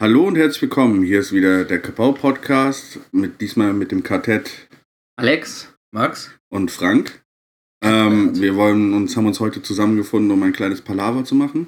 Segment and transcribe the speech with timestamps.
[0.00, 1.02] Hallo und herzlich willkommen.
[1.02, 4.66] Hier ist wieder der Kapau Podcast mit diesmal mit dem Quartett
[5.16, 7.22] Alex, Max und Frank.
[7.84, 11.66] Ähm, wir wollen uns haben uns heute zusammengefunden, um ein kleines Palaver zu machen.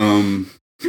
[0.00, 0.46] Ähm,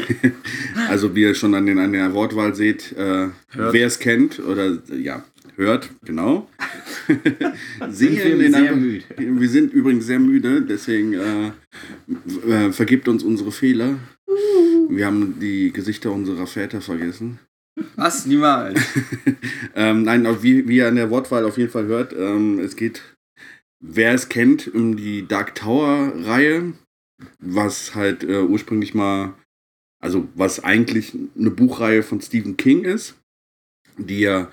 [0.87, 4.77] also wie ihr schon an, den, an der Wortwahl seht, äh, wer es kennt oder
[4.87, 5.25] ja
[5.57, 6.49] hört, genau.
[7.89, 9.03] sind wir sehr müde.
[9.17, 11.51] Wir sind übrigens sehr müde, deswegen äh,
[12.47, 13.99] äh, vergibt uns unsere Fehler.
[14.89, 17.39] Wir haben die Gesichter unserer Väter vergessen.
[17.95, 18.25] Was?
[18.25, 18.79] Niemals.
[19.75, 23.01] ähm, nein, wie, wie ihr an der Wortwahl auf jeden Fall hört, ähm, es geht,
[23.79, 26.73] wer es kennt, um die Dark Tower-Reihe,
[27.39, 29.33] was halt äh, ursprünglich mal,
[30.01, 33.15] also was eigentlich eine Buchreihe von Stephen King ist,
[33.97, 34.49] die ja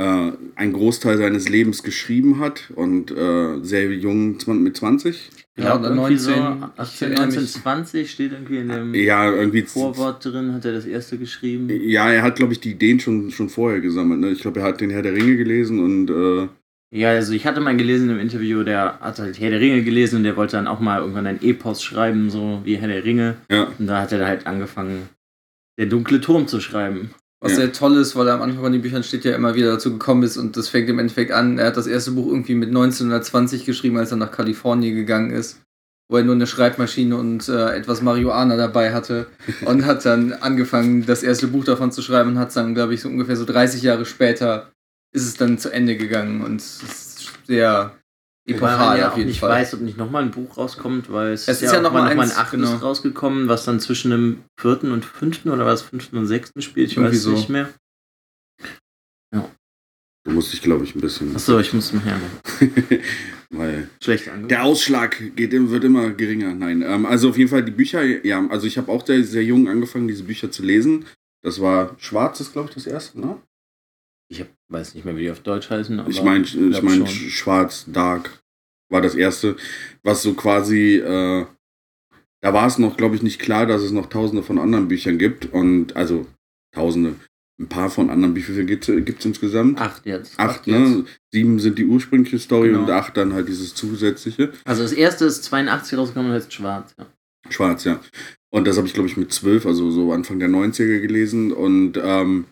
[0.00, 5.30] äh, einen Großteil seines Lebens geschrieben hat und äh, sehr jung mit 20.
[5.58, 10.54] Ja, oder 19, so 18, 19, 20 steht irgendwie in dem ja, irgendwie Vorwort drin,
[10.54, 11.68] hat er das erste geschrieben.
[11.68, 14.20] Ja, er hat, glaube ich, die Ideen schon, schon vorher gesammelt.
[14.20, 14.30] Ne?
[14.30, 16.08] Ich glaube, er hat den Herr der Ringe gelesen und.
[16.08, 16.48] Äh
[16.92, 20.16] ja, also ich hatte mal gelesen im Interview, der hat halt Herr der Ringe gelesen
[20.16, 23.36] und der wollte dann auch mal irgendwann ein Epos schreiben, so wie Herr der Ringe.
[23.50, 23.70] Ja.
[23.78, 25.10] Und da hat er halt angefangen,
[25.78, 27.10] der dunkle Turm zu schreiben.
[27.40, 27.58] Was ja.
[27.58, 29.92] sehr toll ist, weil er am Anfang von den Büchern steht ja immer wieder dazu
[29.92, 31.58] gekommen ist und das fängt im Endeffekt an.
[31.58, 35.58] Er hat das erste Buch irgendwie mit 1920 geschrieben, als er nach Kalifornien gegangen ist,
[36.10, 39.26] wo er nur eine Schreibmaschine und äh, etwas Marihuana dabei hatte
[39.64, 43.00] und hat dann angefangen, das erste Buch davon zu schreiben und hat dann, glaube ich,
[43.00, 44.70] so ungefähr so 30 Jahre später
[45.12, 47.99] ist es dann zu Ende gegangen und es ist sehr
[48.46, 49.50] epochal ja auf jeden nicht Fall.
[49.50, 52.22] weiß, ob nicht nochmal ein Buch rauskommt, weil es, es ist ja, ja nochmal noch
[52.22, 52.76] ein achtes genau.
[52.76, 56.90] rausgekommen, was dann zwischen dem vierten und fünften oder was fünften und sechsten spielt.
[56.90, 57.32] Ich Irgendwie weiß so.
[57.32, 57.68] nicht mehr.
[59.34, 59.48] Ja.
[60.24, 61.34] Du musst dich, glaube ich, ein bisschen.
[61.34, 62.20] Achso, ich muss mich her.
[63.50, 66.54] weil Schlecht der Ausschlag geht, wird immer geringer.
[66.54, 69.44] Nein, ähm, also auf jeden Fall die Bücher, ja, also ich habe auch sehr, sehr
[69.44, 71.04] jung angefangen, diese Bücher zu lesen.
[71.42, 73.40] Das war Schwarzes, glaube ich, das erste, ne?
[74.30, 76.04] Ich hab, weiß nicht mehr, wie die auf Deutsch heißen.
[76.08, 78.40] ich meine, ich mein, Schwarz, Dark
[78.88, 79.56] war das erste,
[80.02, 81.46] was so quasi, äh,
[82.40, 85.18] da war es noch, glaube ich, nicht klar, dass es noch tausende von anderen Büchern
[85.18, 85.52] gibt.
[85.52, 86.26] Und also
[86.72, 87.16] tausende,
[87.58, 89.80] ein paar von anderen, wie viele gibt es insgesamt?
[89.80, 90.38] Acht jetzt.
[90.38, 90.78] Acht, acht ne?
[90.78, 91.20] Jetzt.
[91.32, 92.82] Sieben sind die ursprüngliche Story genau.
[92.82, 94.52] und acht dann halt dieses zusätzliche.
[94.64, 97.06] Also das erste ist 82 rausgekommen und heißt Schwarz, ja.
[97.48, 98.00] Schwarz, ja.
[98.50, 101.52] Und das habe ich, glaube ich, mit zwölf, also so Anfang der 90er gelesen.
[101.52, 102.46] Und ähm,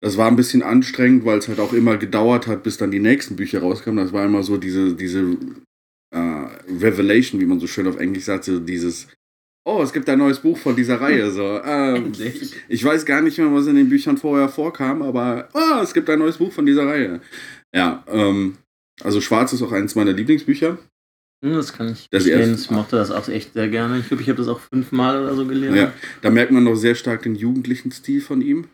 [0.00, 3.00] das war ein bisschen anstrengend, weil es halt auch immer gedauert hat, bis dann die
[3.00, 4.04] nächsten Bücher rauskamen.
[4.04, 5.36] Das war immer so diese, diese
[6.14, 6.18] äh,
[6.80, 9.08] Revelation, wie man so schön auf Englisch sagt, so dieses,
[9.66, 11.30] oh, es gibt ein neues Buch von dieser Reihe.
[11.32, 12.12] So, ähm,
[12.68, 16.08] ich weiß gar nicht mehr, was in den Büchern vorher vorkam, aber oh, es gibt
[16.10, 17.20] ein neues Buch von dieser Reihe.
[17.74, 18.56] Ja, ähm,
[19.02, 20.78] also Schwarz ist auch eines meiner Lieblingsbücher.
[21.40, 22.54] Das kann ich das verstehen.
[22.54, 23.98] Ich mochte das auch echt sehr gerne.
[23.98, 25.76] Ich glaube, ich habe das auch fünfmal oder so gelesen.
[25.76, 28.66] Ja, da merkt man noch sehr stark den jugendlichen Stil von ihm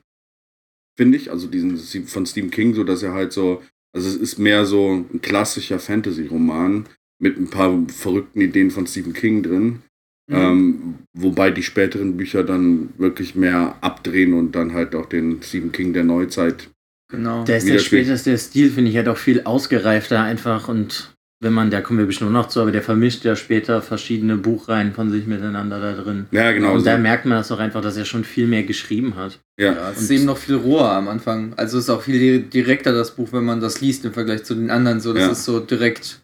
[0.97, 1.31] finde ich.
[1.31, 3.62] Also diesen von Stephen King, so dass er halt so,
[3.94, 6.87] also es ist mehr so ein klassischer Fantasy-Roman
[7.21, 9.82] mit ein paar verrückten Ideen von Stephen King drin.
[10.27, 10.34] Mhm.
[10.34, 15.72] Ähm, wobei die späteren Bücher dann wirklich mehr abdrehen und dann halt auch den Stephen
[15.72, 16.71] King der Neuzeit.
[17.11, 17.44] Genau.
[17.44, 21.14] Der ist der späteste Stil, finde ich, halt auch viel ausgereifter einfach und
[21.44, 24.93] wenn man, da kommen wir bestimmt noch zu, aber der vermischt ja später verschiedene Buchreihen
[24.93, 26.27] von sich miteinander da drin.
[26.31, 26.72] Ja, genau.
[26.72, 26.87] Und so.
[26.87, 29.38] da merkt man das auch einfach, dass er schon viel mehr geschrieben hat.
[29.60, 31.53] Ja, ja es ist eben noch viel roher am Anfang.
[31.56, 34.55] Also es ist auch viel direkter das Buch, wenn man das liest im Vergleich zu
[34.55, 35.00] den anderen.
[35.00, 35.32] So, das ja.
[35.32, 36.22] ist so direkt,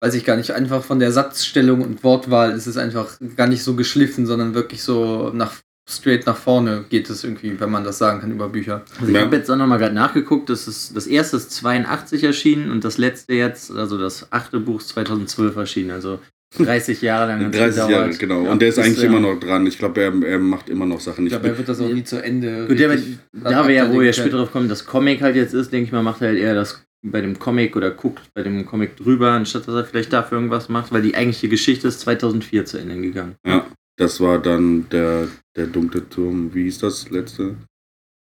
[0.00, 3.62] weiß ich gar nicht, einfach von der Satzstellung und Wortwahl ist es einfach gar nicht
[3.62, 5.52] so geschliffen, sondern wirklich so nach
[5.90, 8.84] straight nach vorne geht es irgendwie, wenn man das sagen kann über Bücher.
[9.00, 12.70] Also ich habe jetzt auch nochmal gerade nachgeguckt, das, ist, das erste ist 82 erschienen
[12.70, 16.20] und das letzte jetzt, also das achte Buch ist 2012 erschienen, also
[16.58, 17.52] 30 Jahre lang.
[17.52, 18.44] 30 Jahre, genau.
[18.44, 19.66] Ja, und der ist eigentlich immer noch dran.
[19.66, 21.26] Ich glaube, er, er macht immer noch Sachen.
[21.26, 22.66] Ich glaube, er wird das auch nie zu Ende.
[22.66, 22.98] Gut, der,
[23.32, 25.92] da wir ja, wo wir später drauf kommen, das Comic halt jetzt ist, denke ich
[25.92, 29.30] mal, macht er halt eher das bei dem Comic oder guckt bei dem Comic drüber,
[29.30, 33.00] anstatt dass er vielleicht dafür irgendwas macht, weil die eigentliche Geschichte ist 2004 zu Ende
[33.00, 33.36] gegangen.
[33.46, 33.66] Ja.
[34.00, 36.54] Das war dann der, der dunkle Turm.
[36.54, 37.56] Wie hieß das letzte?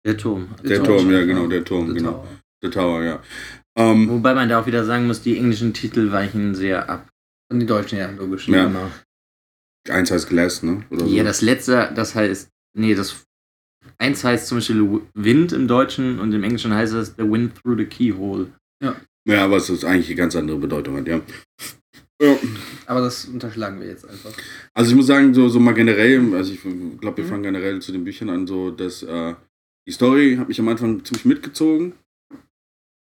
[0.04, 0.48] Der Turm.
[0.62, 2.10] Der, der Turm, Turm, ja, genau, der Turm, The genau.
[2.10, 2.28] Tower.
[2.62, 3.22] Der Tower, ja.
[3.78, 7.08] Ähm, Wobei man da auch wieder sagen muss, die englischen Titel weichen sehr ab.
[7.50, 8.48] Und die deutschen, ja, logisch.
[8.48, 8.66] Ja.
[8.66, 8.90] Genau.
[9.88, 10.84] Eins heißt Glass, ne?
[10.90, 11.28] Oder ja, so.
[11.28, 13.24] das letzte, das heißt, nee, das
[13.96, 17.78] eins heißt zum Beispiel Wind im Deutschen und im Englischen heißt es The Wind Through
[17.78, 18.52] the Keyhole.
[18.82, 18.94] Ja.
[19.24, 21.22] Ja, aber es ist eigentlich eine ganz andere Bedeutung hat, ja.
[22.22, 22.38] Ja.
[22.86, 24.32] Aber das unterschlagen wir jetzt einfach.
[24.74, 26.60] Also ich muss sagen, so, so mal generell, also ich
[27.00, 27.28] glaube, wir mhm.
[27.28, 29.34] fangen generell zu den Büchern an, so dass äh,
[29.88, 31.94] die Story hat mich am Anfang ziemlich mitgezogen.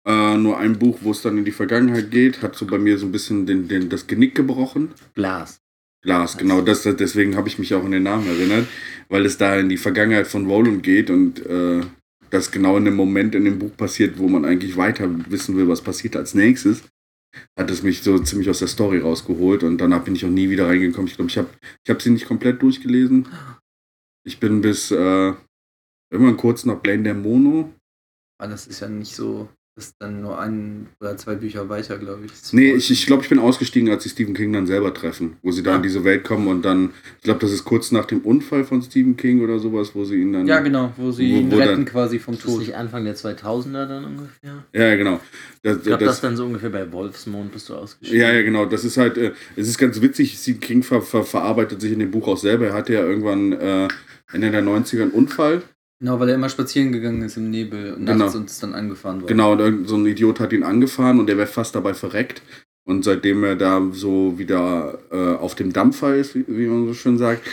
[0.04, 2.98] Äh, nur ein Buch, wo es dann in die Vergangenheit geht, hat so bei mir
[2.98, 4.90] so ein bisschen den, den, das Genick gebrochen.
[5.14, 5.60] Glas.
[6.02, 6.60] Glas, genau.
[6.60, 8.66] Das, deswegen habe ich mich auch an den Namen erinnert,
[9.08, 11.82] weil es da in die Vergangenheit von Roland geht und äh,
[12.30, 15.68] das genau in dem Moment in dem Buch passiert, wo man eigentlich weiter wissen will,
[15.68, 16.82] was passiert als nächstes.
[17.58, 20.50] Hat es mich so ziemlich aus der Story rausgeholt und danach bin ich auch nie
[20.50, 21.08] wieder reingekommen.
[21.08, 21.48] Ich glaube, ich habe
[21.84, 23.28] ich hab sie nicht komplett durchgelesen.
[24.26, 25.34] Ich bin bis äh,
[26.10, 27.72] irgendwann kurz nach Blame der Mono.
[28.38, 32.26] Ah, das ist ja nicht so ist dann nur ein oder zwei Bücher weiter, glaube
[32.26, 32.32] ich.
[32.52, 35.50] Nee, ich, ich glaube, ich bin ausgestiegen, als sie Stephen King dann selber treffen, wo
[35.50, 35.76] sie da ja.
[35.76, 38.82] in diese Welt kommen und dann, ich glaube, das ist kurz nach dem Unfall von
[38.82, 40.46] Stephen King oder sowas, wo sie ihn dann.
[40.46, 42.52] Ja, genau, wo sie wo, ihn wo retten dann, quasi vom Tod.
[42.52, 44.64] Ist nicht Anfang der 2000er dann ungefähr?
[44.72, 45.20] Ja, genau.
[45.62, 48.20] Das, ich glaube, das, das dann so ungefähr bei Wolfsmond bist du ausgestiegen.
[48.20, 48.66] Ja, ja, genau.
[48.66, 51.98] Das ist halt, äh, es ist ganz witzig, Stephen King ver, ver, verarbeitet sich in
[51.98, 52.68] dem Buch auch selber.
[52.68, 53.88] Er hatte ja irgendwann äh,
[54.32, 55.62] Ende der 90er einen Unfall
[56.00, 58.36] Genau, weil er immer spazieren gegangen ist im Nebel und nachts genau.
[58.36, 59.28] und ist dann angefahren worden.
[59.28, 62.42] Genau, und so ein Idiot hat ihn angefahren und er wäre fast dabei verreckt.
[62.86, 66.92] Und seitdem er da so wieder äh, auf dem Dampfer ist, wie, wie, man so
[66.92, 67.46] schön sagt,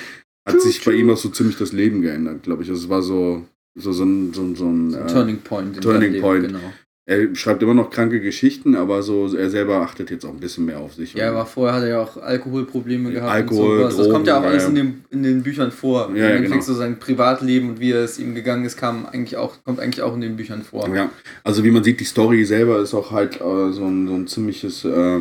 [0.46, 2.70] hat sich bei ihm auch so ziemlich das Leben geändert, glaube ich.
[2.70, 3.46] Also es war so,
[3.76, 5.80] so, so ein, so, so ein äh, Turning Point.
[5.80, 6.42] Turning Point.
[6.42, 6.74] Leben, genau
[7.12, 10.66] er schreibt immer noch kranke Geschichten, aber so er selber achtet jetzt auch ein bisschen
[10.66, 11.14] mehr auf sich.
[11.14, 13.32] Ja, aber vorher hat er ja auch Alkoholprobleme gehabt.
[13.32, 13.98] Alkohol, und sowas.
[13.98, 16.10] Das kommt ja auch alles in, dem, in den Büchern vor.
[16.16, 16.62] Ja, ja genau.
[16.62, 20.14] so sein Privatleben und wie es ihm gegangen ist, kam eigentlich auch, kommt eigentlich auch
[20.16, 20.88] in den Büchern vor.
[20.96, 21.10] Ja,
[21.44, 24.28] also wie man sieht, die Story selber ist auch halt äh, so, ein, so ein
[24.28, 25.20] ziemliches äh,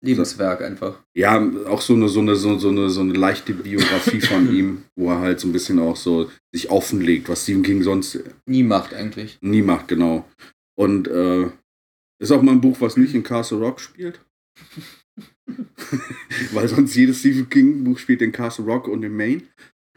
[0.00, 0.98] Lebenswerk einfach.
[1.14, 4.82] Ja, auch so eine, so eine, so, so eine, so eine leichte Biografie von ihm,
[4.96, 8.64] wo er halt so ein bisschen auch so sich offenlegt, was Stephen King sonst nie
[8.64, 9.38] macht eigentlich.
[9.40, 10.24] Nie macht, genau.
[10.78, 11.50] Und äh,
[12.20, 14.20] ist auch mal ein Buch, was nicht in Castle Rock spielt.
[16.52, 19.42] Weil sonst jedes Stephen King Buch spielt in Castle Rock und in Maine.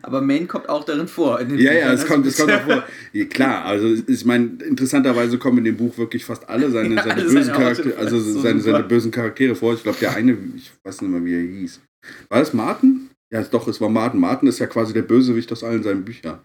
[0.02, 1.40] Aber Maine kommt auch darin vor.
[1.40, 1.76] ja, Büchern.
[1.76, 2.84] ja, es kommt, es kommt auch vor.
[3.14, 7.04] Ja, klar, also ich meine, interessanterweise kommen in dem Buch wirklich fast alle seine, ja,
[7.04, 9.76] seine bösen Charaktere, also so seine, seine, bösen Charaktere vor.
[9.76, 11.82] Ich glaube, der eine, ich weiß nicht mehr, wie er hieß.
[12.30, 13.12] War das Martin?
[13.32, 14.20] Ja, doch, es war Martin.
[14.20, 16.40] Martin ist ja quasi der Bösewicht aus allen seinen Büchern.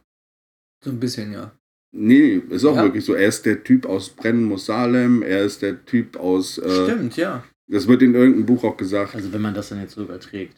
[0.85, 1.53] So ein bisschen, ja.
[1.93, 2.85] Nee, ist auch ja.
[2.85, 3.15] wirklich so.
[3.15, 6.59] Er ist der Typ aus Brennen muss Salem, er ist der Typ aus.
[6.59, 7.45] Äh, Stimmt, ja.
[7.69, 9.15] Das wird in irgendeinem Buch auch gesagt.
[9.15, 10.57] Also, wenn man das dann jetzt so überträgt,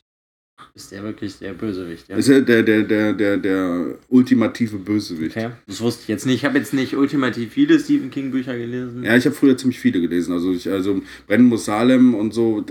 [0.75, 2.17] ist der wirklich der Bösewicht, ja?
[2.17, 5.37] Ist er der, der, der, der, der ultimative Bösewicht.
[5.37, 5.51] Okay.
[5.67, 6.37] Das wusste ich jetzt nicht.
[6.37, 9.05] Ich habe jetzt nicht ultimativ viele Stephen King-Bücher gelesen.
[9.05, 10.33] Ja, ich habe früher ziemlich viele gelesen.
[10.33, 12.65] Also, ich, also Brennen muss Salem und so,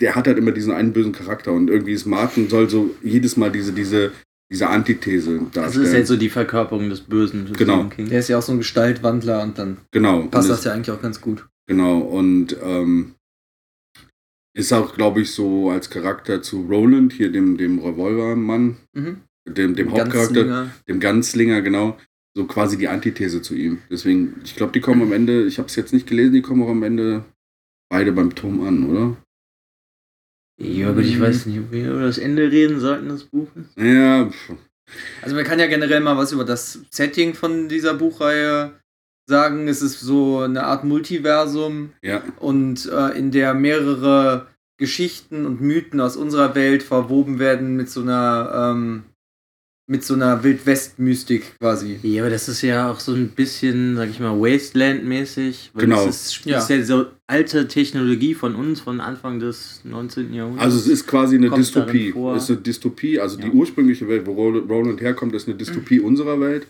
[0.00, 3.36] der hat halt immer diesen einen bösen Charakter und irgendwie ist Martin soll so jedes
[3.36, 4.12] Mal diese, diese
[4.52, 5.64] diese Antithese darstellen.
[5.64, 7.46] Das ist jetzt so die Verkörperung des Bösen.
[7.46, 7.90] Des genau.
[7.96, 10.26] Der ist ja auch so ein Gestaltwandler und dann genau.
[10.26, 11.48] passt das ja eigentlich auch ganz gut.
[11.66, 13.14] Genau, und ähm,
[14.54, 19.22] ist auch, glaube ich, so als Charakter zu Roland, hier dem, dem Revolvermann, mhm.
[19.48, 20.70] dem, dem Hauptcharakter, Ganzlinger.
[20.86, 21.98] dem Ganzlinger, genau,
[22.36, 23.78] so quasi die Antithese zu ihm.
[23.90, 26.62] Deswegen, ich glaube, die kommen am Ende, ich habe es jetzt nicht gelesen, die kommen
[26.62, 27.24] auch am Ende
[27.90, 29.16] beide beim Turm an, oder?
[30.62, 33.64] Ja, aber ich weiß nicht, ob wir über das Ende reden sollten des Buches.
[33.76, 34.30] Ja.
[35.22, 38.72] Also man kann ja generell mal was über das Setting von dieser Buchreihe
[39.26, 39.66] sagen.
[39.66, 41.92] Es ist so eine Art Multiversum.
[42.02, 42.22] Ja.
[42.38, 44.46] Und äh, in der mehrere
[44.78, 49.04] Geschichten und Mythen aus unserer Welt verwoben werden mit so einer ähm,
[49.92, 51.98] mit so einer Wildwest-Mystik quasi.
[52.02, 55.72] Ja, aber das ist ja auch so ein bisschen, sag ich mal, Wasteland-mäßig.
[55.74, 56.06] Genau.
[56.06, 56.58] Das ist, ja.
[56.60, 60.32] ist ja so alte Technologie von uns, von Anfang des 19.
[60.32, 60.64] Jahrhunderts.
[60.64, 62.14] Also es ist quasi eine Dystopie.
[62.34, 63.44] Es ist eine Dystopie, also ja.
[63.44, 66.06] die ursprüngliche Welt, wo Roland herkommt, ist eine Dystopie mhm.
[66.06, 66.66] unserer Welt.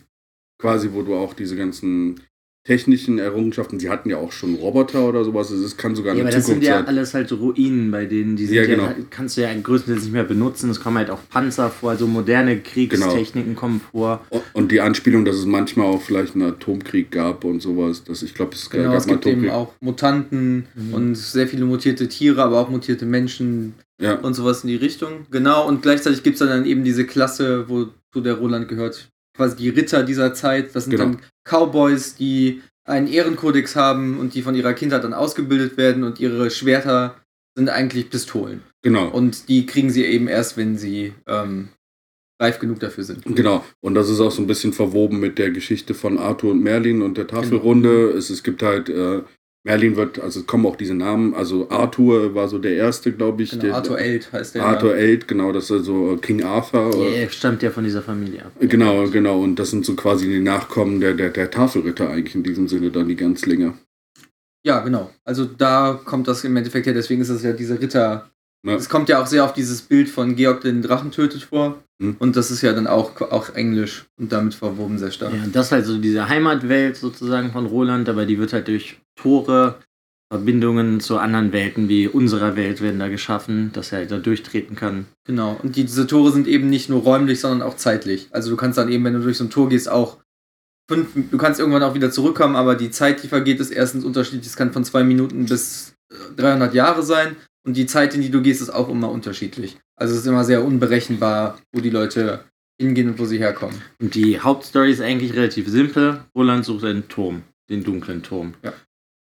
[0.59, 2.21] Quasi, wo du auch diese ganzen
[2.65, 3.81] technischen Errungenschaften.
[3.81, 5.51] Sie hatten ja auch schon Roboter oder sowas.
[5.51, 8.37] Es kann sogar eine ja, aber das sind ja alles halt Ruinen bei denen.
[8.37, 8.85] Die sind ja, genau.
[8.85, 10.71] ja, kannst du ja größtenteils nicht mehr benutzen.
[10.71, 13.61] Es kommen halt auch Panzer vor, also moderne Kriegstechniken genau.
[13.61, 14.25] kommen vor.
[14.53, 18.05] Und die Anspielung, dass es manchmal auch vielleicht einen Atomkrieg gab und sowas.
[18.05, 20.95] Das, ich glaube, es genau, gab es gibt eben auch Mutanten mhm.
[20.95, 24.15] und sehr viele mutierte Tiere, aber auch mutierte Menschen ja.
[24.15, 25.27] und sowas in die Richtung.
[25.33, 29.69] Genau, und gleichzeitig gibt es dann eben diese Klasse, wozu der Roland gehört, quasi die
[29.69, 30.75] Ritter dieser Zeit.
[30.75, 31.05] Das sind genau.
[31.05, 36.21] dann Cowboys, die einen Ehrenkodex haben und die von ihrer Kindheit dann ausgebildet werden und
[36.21, 37.17] ihre Schwerter
[37.57, 38.63] sind eigentlich Pistolen.
[38.83, 39.09] Genau.
[39.09, 41.69] Und die kriegen sie eben erst, wenn sie ähm,
[42.41, 43.25] reif genug dafür sind.
[43.25, 43.65] Genau.
[43.81, 47.03] Und das ist auch so ein bisschen verwoben mit der Geschichte von Arthur und Merlin
[47.03, 48.07] und der Tafelrunde.
[48.09, 48.19] Genau.
[48.19, 49.23] Es, es gibt halt äh,
[49.65, 53.51] Merlin wird, also kommen auch diese Namen, also Arthur war so der erste, glaube ich.
[53.51, 54.65] Genau, der, Arthur Eld heißt der.
[54.65, 56.97] Arthur Eld, genau, das ist so King Arthur.
[56.97, 58.53] Ja, er stammt ja von dieser Familie ab.
[58.59, 62.43] Genau, genau, und das sind so quasi die Nachkommen der, der, der Tafelritter eigentlich in
[62.43, 63.75] diesem Sinne, dann die Ganzlinge.
[64.65, 65.11] Ja, genau.
[65.25, 68.32] Also da kommt das im Endeffekt her, deswegen ist das ja diese Ritter.
[68.65, 68.75] Ja.
[68.75, 71.83] Es kommt ja auch sehr auf dieses Bild von Georg den Drachen tötet vor.
[72.01, 72.17] Hm.
[72.19, 75.33] Und das ist ja dann auch, auch Englisch und damit verwoben sehr stark.
[75.33, 79.01] Ja, das ist halt so diese Heimatwelt sozusagen von Roland, aber die wird halt durch
[79.17, 79.81] Tore
[80.33, 85.07] Verbindungen zu anderen Welten wie unserer Welt werden da geschaffen, dass er da durchtreten kann.
[85.27, 85.61] Genau.
[85.63, 88.29] Und diese Tore sind eben nicht nur räumlich, sondern auch zeitlich.
[88.31, 90.19] Also du kannst dann eben, wenn du durch so ein Tor gehst, auch
[90.89, 94.47] fünf, du kannst irgendwann auch wieder zurückkommen, aber die Zeit, die vergeht, ist erstens unterschiedlich.
[94.47, 95.95] Es kann von zwei Minuten bis
[96.37, 99.79] 300 Jahre sein und die Zeit, in die du gehst, ist auch immer unterschiedlich.
[99.97, 102.45] Also es ist immer sehr unberechenbar, wo die Leute
[102.81, 103.81] hingehen und wo sie herkommen.
[104.01, 106.25] Und die Hauptstory ist eigentlich relativ simpel.
[106.35, 108.55] Roland sucht einen Turm, den dunklen Turm.
[108.63, 108.73] Ja.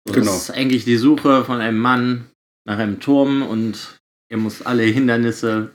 [0.06, 0.26] So, genau.
[0.26, 2.26] Das ist eigentlich die Suche von einem Mann
[2.66, 5.70] nach einem Turm und er muss alle Hindernisse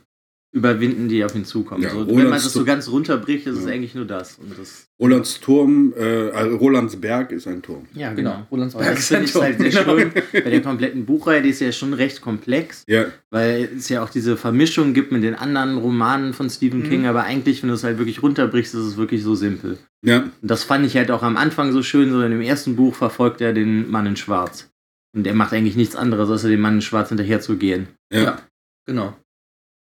[0.51, 1.83] überwinden, die auf ihn zukommen.
[1.83, 3.61] Ja, so, wenn man das so ganz runterbricht, ist ja.
[3.61, 4.39] es eigentlich nur das.
[4.39, 7.85] Und das Rolands Turm, äh, also Rolands Berg ist ein Turm.
[7.93, 8.31] Ja, genau.
[8.31, 8.47] genau.
[8.49, 9.43] Rolands Berg das ist ein Turm.
[9.43, 10.11] Halt sehr schön.
[10.33, 13.05] Bei der kompletten Buchreihe, die ist ja schon recht komplex, ja.
[13.29, 16.89] weil es ja auch diese Vermischung gibt mit den anderen Romanen von Stephen mhm.
[16.89, 19.77] King, aber eigentlich, wenn du es halt wirklich runterbrichst, ist es wirklich so simpel.
[20.03, 20.23] Ja.
[20.23, 22.95] Und das fand ich halt auch am Anfang so schön, so in dem ersten Buch
[22.95, 24.71] verfolgt er den Mann in Schwarz.
[25.15, 27.87] Und er macht eigentlich nichts anderes, als dem Mann in Schwarz hinterher zu gehen.
[28.11, 28.23] Ja.
[28.23, 28.41] ja.
[28.87, 29.15] Genau.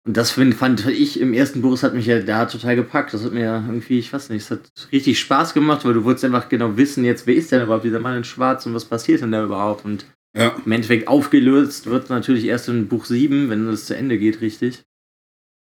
[0.06, 3.14] Und das find, fand ich im ersten Buch, das hat mich ja da total gepackt.
[3.14, 6.26] Das hat mir irgendwie, ich weiß nicht, es hat richtig Spaß gemacht, weil du wolltest
[6.26, 9.22] einfach genau wissen, jetzt, wer ist denn überhaupt dieser Mann in Schwarz und was passiert
[9.22, 9.86] denn da überhaupt?
[9.86, 10.06] Und
[10.36, 10.56] ja.
[10.66, 14.84] im Endeffekt aufgelöst wird natürlich erst in Buch 7, wenn es zu Ende geht, richtig.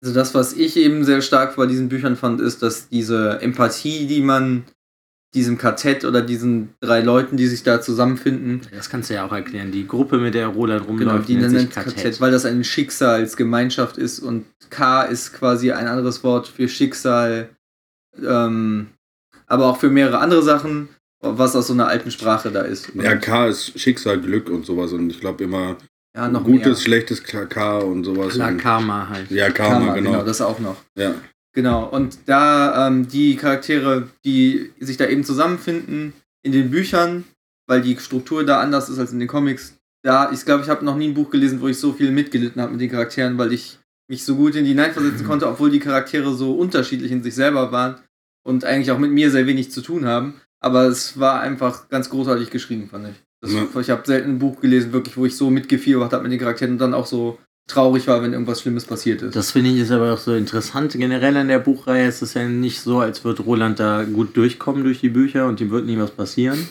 [0.01, 4.07] Also das, was ich eben sehr stark bei diesen Büchern fand, ist, dass diese Empathie,
[4.07, 4.63] die man
[5.35, 8.61] diesem Kartett oder diesen drei Leuten, die sich da zusammenfinden.
[8.75, 9.71] Das kannst du ja auch erklären.
[9.71, 11.95] Die Gruppe, mit der Roland rumläuft, genau, die nennt sich Kartett.
[11.95, 17.49] Kartett, weil das eine Schicksalsgemeinschaft ist und K ist quasi ein anderes Wort für Schicksal,
[18.23, 18.87] ähm,
[19.45, 20.89] aber auch für mehrere andere Sachen,
[21.21, 22.91] was aus so einer alten Sprache da ist.
[22.95, 25.77] Ja, K ist Schicksal, Glück und sowas und ich glaube immer
[26.15, 26.75] ja, noch gutes, mehr.
[26.75, 28.33] schlechtes K und sowas.
[28.33, 29.29] Klar, Karma halt.
[29.29, 30.11] Ja, Karma, Karma genau.
[30.11, 30.23] genau.
[30.23, 30.77] Das auch noch.
[30.97, 31.13] Ja.
[31.59, 37.25] Genau, und da ähm, die Charaktere, die sich da eben zusammenfinden in den Büchern,
[37.67, 40.85] weil die Struktur da anders ist als in den Comics, da, ich glaube, ich habe
[40.85, 43.51] noch nie ein Buch gelesen, wo ich so viel mitgelitten habe mit den Charakteren, weil
[43.51, 43.77] ich
[44.09, 47.73] mich so gut in die hineinversetzen konnte, obwohl die Charaktere so unterschiedlich in sich selber
[47.73, 47.95] waren
[48.45, 50.35] und eigentlich auch mit mir sehr wenig zu tun haben.
[50.61, 53.15] Aber es war einfach ganz großartig geschrieben, fand ich.
[53.41, 53.67] Das, ja.
[53.81, 56.75] Ich habe selten ein Buch gelesen, wirklich, wo ich so mitgefiebert habe mit den Charakteren
[56.75, 57.37] und dann auch so
[57.69, 59.35] traurig war, wenn irgendwas Schlimmes passiert ist.
[59.35, 60.93] Das finde ich ist aber auch so interessant.
[60.93, 64.83] Generell an der Buchreihe ist es ja nicht so, als würde Roland da gut durchkommen
[64.83, 66.67] durch die Bücher und ihm wird nie was passieren.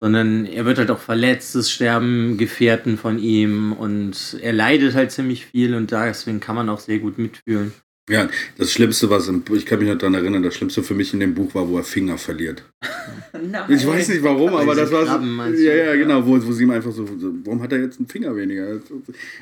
[0.00, 5.10] Sondern er wird halt auch verletzt, es sterben Gefährten von ihm und er leidet halt
[5.10, 7.72] ziemlich viel und deswegen kann man auch sehr gut mitfühlen.
[8.08, 11.12] Ja, das Schlimmste, was im, ich kann mich noch daran erinnern, das Schlimmste für mich
[11.12, 12.64] in dem Buch war, wo er Finger verliert.
[13.32, 13.64] Nein.
[13.68, 15.24] Ich weiß nicht warum, aber das war so,
[15.56, 17.06] ja, ja, genau, wo, wo sie ihm einfach so,
[17.44, 18.80] warum hat er jetzt einen Finger weniger?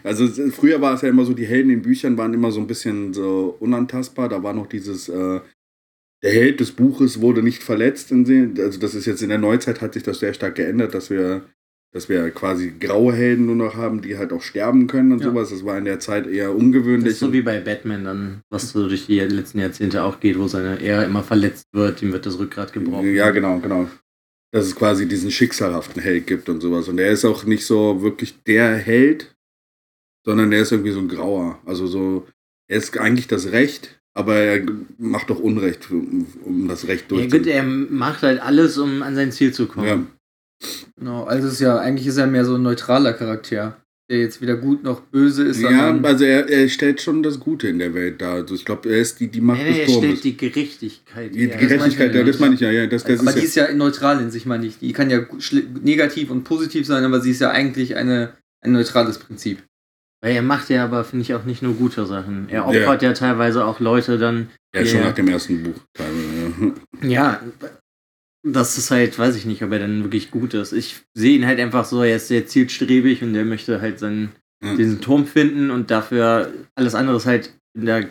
[0.02, 2.66] Also früher war es ja immer so, die Helden in Büchern waren immer so ein
[2.66, 4.28] bisschen so unantastbar.
[4.28, 5.40] Da war noch dieses, äh,
[6.22, 8.12] der Held des Buches wurde nicht verletzt.
[8.12, 11.44] Also das ist jetzt in der Neuzeit hat sich das sehr stark geändert, dass wir
[11.96, 15.30] dass wir quasi graue Helden nur noch haben, die halt auch sterben können und ja.
[15.30, 15.48] sowas.
[15.48, 17.04] Das war in der Zeit eher ungewöhnlich.
[17.04, 20.38] Das ist so wie bei Batman dann, was so durch die letzten Jahrzehnte auch geht,
[20.38, 23.14] wo seine er immer verletzt wird, ihm wird das Rückgrat gebrochen.
[23.14, 23.88] Ja, genau, genau.
[24.52, 26.86] Dass es quasi diesen schicksalhaften Held gibt und sowas.
[26.88, 29.34] Und er ist auch nicht so wirklich der Held,
[30.22, 31.60] sondern er ist irgendwie so ein grauer.
[31.64, 32.26] Also so,
[32.68, 34.66] er ist eigentlich das Recht, aber er
[34.98, 37.46] macht doch Unrecht, um das Recht durchzuführen.
[37.46, 39.86] Ja, gut, er macht halt alles, um an sein Ziel zu kommen.
[39.86, 40.06] Ja.
[40.96, 43.76] Genau, also ist ja, eigentlich ist er mehr so ein neutraler Charakter,
[44.10, 45.60] der jetzt weder gut noch böse ist.
[45.60, 48.34] Ja, also er, er stellt schon das Gute in der Welt dar.
[48.34, 49.94] Also ich glaube, er ist die, die Macht nee, des Turmes.
[49.94, 51.34] Er stellt die Gerechtigkeit.
[51.34, 52.70] Die, die Gerechtigkeit, das, das meine ich ja.
[52.70, 54.78] ja das, das aber die ja ist ja neutral in sich, meine ich.
[54.78, 55.20] Die kann ja
[55.82, 58.32] negativ und positiv sein, aber sie ist ja eigentlich eine,
[58.64, 59.62] ein neutrales Prinzip.
[60.22, 62.48] Weil er macht ja aber, finde ich, auch nicht nur gute Sachen.
[62.48, 64.48] Er opfert ja, ja teilweise auch Leute dann.
[64.74, 65.80] Ja, schon nach dem ersten Buch.
[67.02, 67.40] Ja,
[68.52, 70.72] das ist halt, weiß ich nicht, ob er dann wirklich gut ist.
[70.72, 74.32] Ich sehe ihn halt einfach so, er ist sehr zielstrebig und er möchte halt seinen,
[74.62, 74.76] mhm.
[74.76, 78.08] diesen Turm finden und dafür alles andere ist halt der,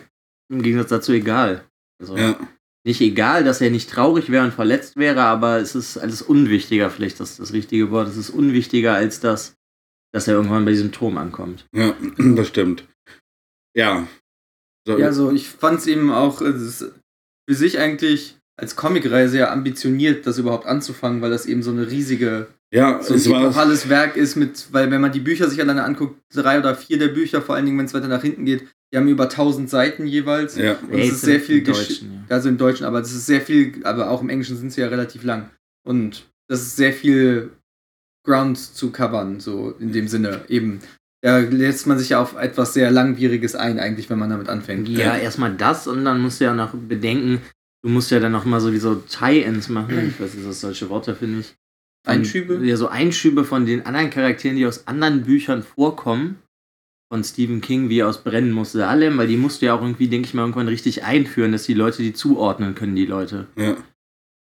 [0.52, 1.64] im Gegensatz dazu egal.
[1.98, 2.38] Also ja.
[2.86, 6.90] nicht egal, dass er nicht traurig wäre und verletzt wäre, aber es ist alles unwichtiger,
[6.90, 8.08] vielleicht das das richtige Wort.
[8.08, 9.54] Es ist unwichtiger als das,
[10.12, 11.66] dass er irgendwann bei diesem Turm ankommt.
[11.74, 12.86] Ja, das stimmt.
[13.74, 14.06] Ja.
[14.86, 20.26] So, ja, so ich fand es eben auch für sich eigentlich als Comicreihe sehr ambitioniert,
[20.26, 24.36] das überhaupt anzufangen, weil das eben so eine riesige, ja, so ein epochales Werk ist
[24.36, 27.54] mit, weil wenn man die Bücher sich alleine anguckt, drei oder vier der Bücher, vor
[27.54, 30.56] allen Dingen, wenn es weiter nach hinten geht, die haben über 1000 Seiten jeweils.
[30.56, 30.76] Ja.
[30.90, 32.34] Und das ist sehr viel Deutschen, ja.
[32.34, 34.88] Also im Deutschen, aber das ist sehr viel, aber auch im Englischen sind sie ja
[34.88, 35.50] relativ lang.
[35.84, 37.50] Und das ist sehr viel
[38.24, 40.80] Ground zu covern, so in dem Sinne eben.
[41.22, 44.88] Da lässt man sich ja auf etwas sehr Langwieriges ein, eigentlich, wenn man damit anfängt.
[44.88, 47.40] Ja, erstmal das und dann musst du ja noch bedenken,
[47.82, 50.08] Du musst ja dann noch mal sowieso Tie-Ins machen.
[50.08, 51.56] Ich weiß nicht, das deutsche Wort dafür nicht.
[52.06, 52.64] Einschübe?
[52.64, 56.38] Ja, so Einschübe von den anderen Charakteren, die aus anderen Büchern vorkommen.
[57.12, 60.08] Von Stephen King, wie aus Brennen musste Salem, weil die musst du ja auch irgendwie,
[60.08, 63.76] denke ich mal, irgendwann richtig einführen, dass die Leute die zuordnen können, die Leute, Ja.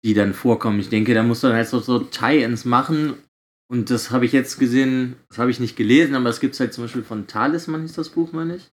[0.05, 0.79] die dann vorkommen.
[0.79, 3.15] Ich denke, da musst du dann halt so, so Tie-Ins machen.
[3.69, 6.73] Und das habe ich jetzt gesehen, das habe ich nicht gelesen, aber es gibt halt
[6.73, 8.71] zum Beispiel von Talisman, hieß das Buch, meine ich.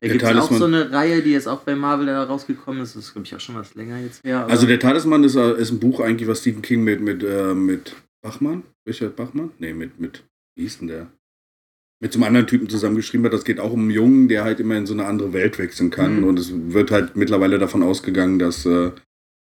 [0.00, 2.94] Da gibt es auch so eine Reihe, die jetzt auch bei Marvel da rausgekommen ist.
[2.94, 4.46] Das ist, glaube ich, auch schon was länger jetzt her.
[4.46, 7.54] Also der Talisman ist, äh, ist ein Buch eigentlich, was Stephen King mit, mit, äh,
[7.54, 9.50] mit Bachmann, Richard Bachmann?
[9.58, 10.24] Nee, mit, mit,
[10.56, 11.06] wie hieß denn der?
[12.00, 13.32] Mit so einem anderen Typen zusammengeschrieben hat.
[13.32, 15.90] Das geht auch um einen Jungen, der halt immer in so eine andere Welt wechseln
[15.90, 16.18] kann.
[16.18, 16.24] Mhm.
[16.24, 18.90] Und es wird halt mittlerweile davon ausgegangen, dass, äh,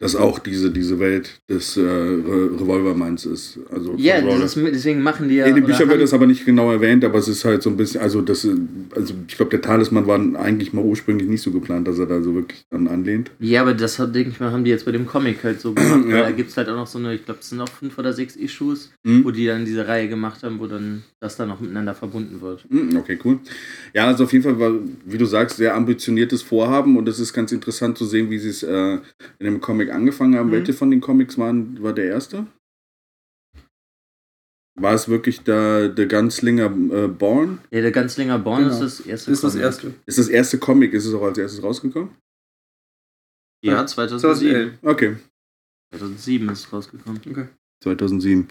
[0.00, 3.58] dass auch diese, diese Welt des äh, Re Revolvermanns ist.
[3.70, 5.46] Also ja, das, deswegen machen die ja.
[5.46, 7.76] in den Büchern wird das aber nicht genau erwähnt, aber es ist halt so ein
[7.76, 8.46] bisschen, also das,
[8.94, 12.22] also ich glaube, der Talisman war eigentlich mal ursprünglich nicht so geplant, dass er da
[12.22, 13.30] so wirklich dann anlehnt.
[13.40, 15.72] Ja, aber das hat, denke ich mal, haben die jetzt bei dem Comic halt so
[15.72, 16.04] gemacht.
[16.08, 16.22] Ja.
[16.22, 18.12] Da gibt es halt auch noch so eine, ich glaube, es sind noch fünf oder
[18.12, 19.24] sechs Issues, Hm?
[19.24, 22.64] wo die dann diese Reihe gemacht haben, wo dann das dann noch miteinander verbunden wird.
[22.70, 23.38] Hm, Okay, cool.
[23.94, 24.72] Ja, also auf jeden Fall war,
[25.06, 28.50] wie du sagst, sehr ambitioniertes Vorhaben und es ist ganz interessant zu sehen, wie sie
[28.50, 28.92] es äh,
[29.38, 30.48] in dem Comic angefangen haben.
[30.48, 30.52] Mhm.
[30.52, 32.46] Welche von den Comics waren, war der erste?
[34.80, 37.58] War es wirklich der, der Gunslinger äh, Born?
[37.70, 38.74] Ja, der Ganzlinger Born Genau.
[38.74, 39.30] ist das erste.
[39.30, 39.64] Das ist das Comic.
[39.64, 39.94] erste.
[40.06, 42.10] Ist das erste Comic, ist es auch als erstes rausgekommen?
[43.64, 44.78] Ja, 2007.
[44.78, 44.78] 2011.
[44.84, 45.16] Okay,
[45.94, 47.20] 2007 ist es rausgekommen.
[47.82, 48.46] 2007.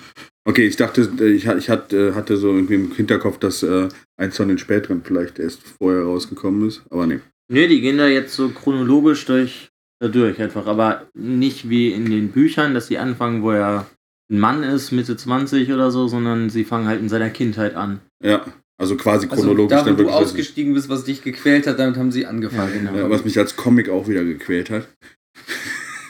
[0.45, 3.87] Okay, ich dachte, äh, ich, ich hatte, hatte so irgendwie im Hinterkopf, dass äh,
[4.19, 7.19] eins von den späteren vielleicht erst vorher rausgekommen ist, aber nee.
[7.49, 12.05] Nö, die gehen da jetzt so chronologisch durch, da durch einfach, aber nicht wie in
[12.09, 13.87] den Büchern, dass die anfangen, wo er
[14.31, 18.01] ein Mann ist, Mitte 20 oder so, sondern sie fangen halt in seiner Kindheit an.
[18.23, 18.45] Ja,
[18.77, 22.11] also quasi Also chronologisch da, wo du ausgestiegen bist, was dich gequält hat, damit haben
[22.11, 22.85] sie angefangen.
[22.85, 23.03] Ja, genau.
[23.03, 24.87] Ja, was mich als Comic auch wieder gequält hat.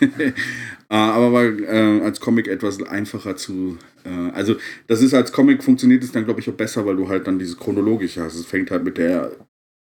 [0.01, 0.31] Äh,
[0.89, 3.77] Aber war äh, als Comic etwas einfacher zu.
[4.03, 4.55] Äh, also,
[4.87, 7.39] das ist als Comic funktioniert es dann, glaube ich, auch besser, weil du halt dann
[7.39, 8.35] dieses Chronologische hast.
[8.35, 9.31] Es fängt halt mit der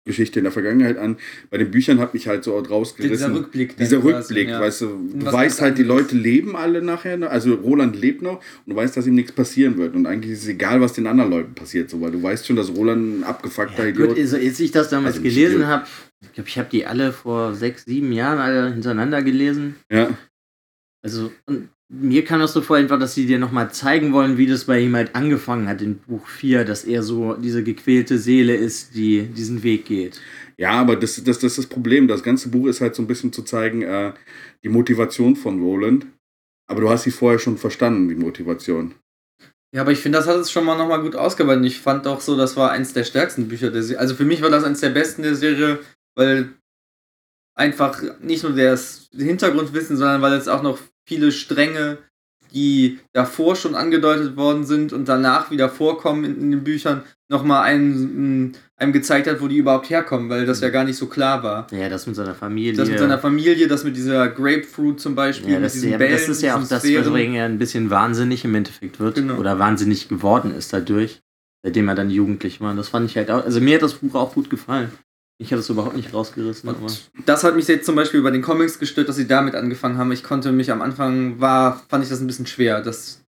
[0.06, 1.18] Geschichte in der Vergangenheit an.
[1.50, 3.34] Bei den Büchern hat mich halt so Dieser rausgerissen.
[3.34, 3.78] Rückblick.
[3.78, 4.60] dann Dieser Rückblick, ja.
[4.60, 5.84] weißt du, du weißt halt, die.
[5.84, 9.32] Leute leben alle nachher, noch, also Roland lebt noch und du weißt, dass ihm nichts
[9.32, 9.96] passieren wird.
[9.96, 12.56] Und eigentlich ist es egal, was den anderen Leuten passiert, so, weil du weißt schon,
[12.58, 15.86] dass Roland ein abgefuckter Ja, Idiot gut, also, als ich das damals Also gelesen habe,
[16.22, 19.76] ich glaube, ich habe die alle vor sechs, sieben Jahren alle hintereinander gelesen.
[19.92, 20.10] Ja,
[21.02, 21.70] Also, und
[22.02, 24.80] mir kam das so vor, einfach, dass sie dir nochmal zeigen wollen, wie das bei
[24.80, 29.24] ihm halt angefangen hat in Buch 4, dass er so diese gequälte Seele ist, die
[29.24, 30.20] diesen Weg geht.
[30.58, 32.08] Ja, aber das, das, das ist das Problem.
[32.08, 34.14] Das ganze Buch ist halt so ein bisschen zu zeigen, äh,
[34.64, 36.08] die Motivation von Roland.
[36.68, 38.96] Aber du hast sie vorher schon verstanden, die Motivation.
[39.76, 41.66] Ja, aber ich finde, das hat es schon mal nochmal gut ausgearbeitet.
[41.66, 44.00] Ich fand auch so, das war eins der stärksten Bücher der Serie.
[44.00, 45.80] Also für mich war das eins der besten der Serie,
[46.16, 46.54] weil
[47.56, 52.00] einfach nicht nur das Hintergrundwissen, sondern weil es auch noch viele Stränge,
[52.54, 57.64] die davor schon angedeutet worden sind und danach wieder vorkommen in, in den Büchern, nochmal
[57.64, 61.42] einem, einem gezeigt hat, wo die überhaupt herkommen, weil das ja gar nicht so klar
[61.42, 61.68] war.
[61.72, 62.74] Ja, das mit seiner Familie.
[62.74, 65.96] Das mit seiner Familie, das mit dieser Grapefruit zum Beispiel, ja, mit das, diesen ja,
[65.96, 69.16] aber das Bällen, ist ja auch das, weswegen er ein bisschen wahnsinnig im Endeffekt wird.
[69.16, 69.38] Genau.
[69.38, 71.22] Oder wahnsinnig geworden ist dadurch,
[71.64, 72.76] seitdem er dann jugendlich war.
[72.76, 73.44] Das fand ich halt auch.
[73.44, 74.92] Also mir hat das Buch auch gut gefallen.
[75.44, 76.70] Ich habe es überhaupt nicht rausgerissen.
[76.70, 76.88] Aber
[77.26, 80.12] das hat mich jetzt zum Beispiel bei den Comics gestört, dass sie damit angefangen haben.
[80.12, 83.22] Ich konnte mich am Anfang war, fand ich das ein bisschen schwer, dass,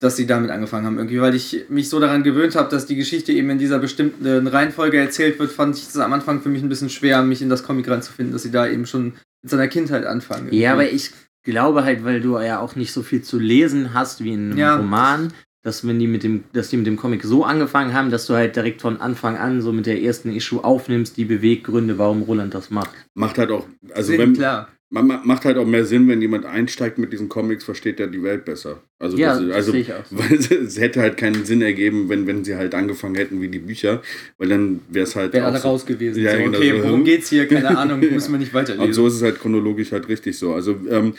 [0.00, 0.98] dass sie damit angefangen haben.
[0.98, 4.46] Irgendwie, weil ich mich so daran gewöhnt habe, dass die Geschichte eben in dieser bestimmten
[4.46, 7.48] Reihenfolge erzählt wird, fand ich es am Anfang für mich ein bisschen schwer, mich in
[7.48, 10.52] das Comic reinzufinden, dass sie da eben schon mit seiner Kindheit anfangen.
[10.52, 11.12] Ja, aber ich
[11.44, 14.58] glaube halt, weil du ja auch nicht so viel zu lesen hast wie in einem
[14.58, 14.76] Ja.
[14.76, 15.32] Roman,
[15.66, 18.34] dass wenn die mit dem, dass die mit dem Comic so angefangen haben, dass du
[18.34, 22.54] halt direkt von Anfang an so mit der ersten Issue aufnimmst, die Beweggründe, warum Roland
[22.54, 22.90] das macht.
[23.14, 24.68] Macht halt auch, also Sinn, wenn, klar.
[24.90, 28.06] man ma- macht halt auch mehr Sinn, wenn jemand einsteigt mit diesen Comics, versteht er
[28.06, 28.80] die Welt besser.
[29.00, 30.16] Also, Ja, das, das also sehe ich auch so.
[30.18, 33.48] weil es, es hätte halt keinen Sinn ergeben, wenn, wenn sie halt angefangen hätten wie
[33.48, 34.02] die Bücher,
[34.38, 36.22] weil dann wäre es halt Wäre alle so, raus gewesen.
[36.22, 37.48] Ja, so, genau, okay, so, worum geht's hier?
[37.48, 38.86] Keine Ahnung, müssen wir nicht weiterlesen.
[38.86, 40.54] Und so ist es halt chronologisch halt richtig so.
[40.54, 41.14] Also ähm,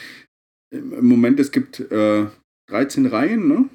[0.72, 2.28] im Moment, es gibt äh,
[2.70, 3.66] 13 Reihen, ne?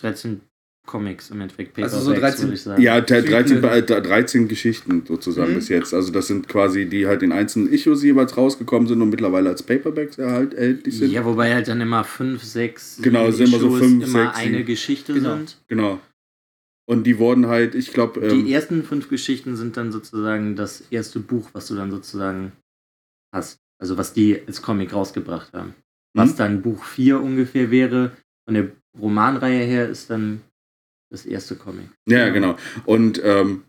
[0.00, 0.40] 13
[0.86, 2.82] Comics im Endeffekt, Also so Paperbacks, 13 würde ich sagen.
[2.82, 3.72] Ja, te- 13, Zyklen.
[3.72, 5.56] äh, 13 Geschichten sozusagen Mhm.
[5.56, 5.94] bis jetzt.
[5.94, 9.62] Also das sind quasi, die halt in einzelnen Issues jeweils rausgekommen sind und mittlerweile als
[9.62, 11.12] Paperbacks erhalt, erhältlich sind.
[11.12, 14.38] Ja, wobei halt dann immer 5, 6, Genau, es sind immer so fünf, immer sechs,
[14.38, 14.64] eine.
[14.64, 15.36] Geschichte Genau.
[15.36, 15.58] sind.
[15.68, 16.00] Genau.
[16.88, 20.82] Und die wurden halt, ich glaube, ähm, Die ersten fünf Geschichten sind dann sozusagen das
[20.90, 22.50] erste Buch, was du dann sozusagen
[23.32, 23.58] hast.
[23.80, 25.74] Also was die als Comic rausgebracht haben.
[26.14, 26.36] Was Mhm.
[26.38, 28.10] dann Buch 4 ungefähr wäre,
[28.44, 30.40] von der Romanreihe her, ist dann
[31.10, 31.86] das erste Comic.
[32.08, 32.56] Ja, genau.
[32.84, 33.62] Und ähm,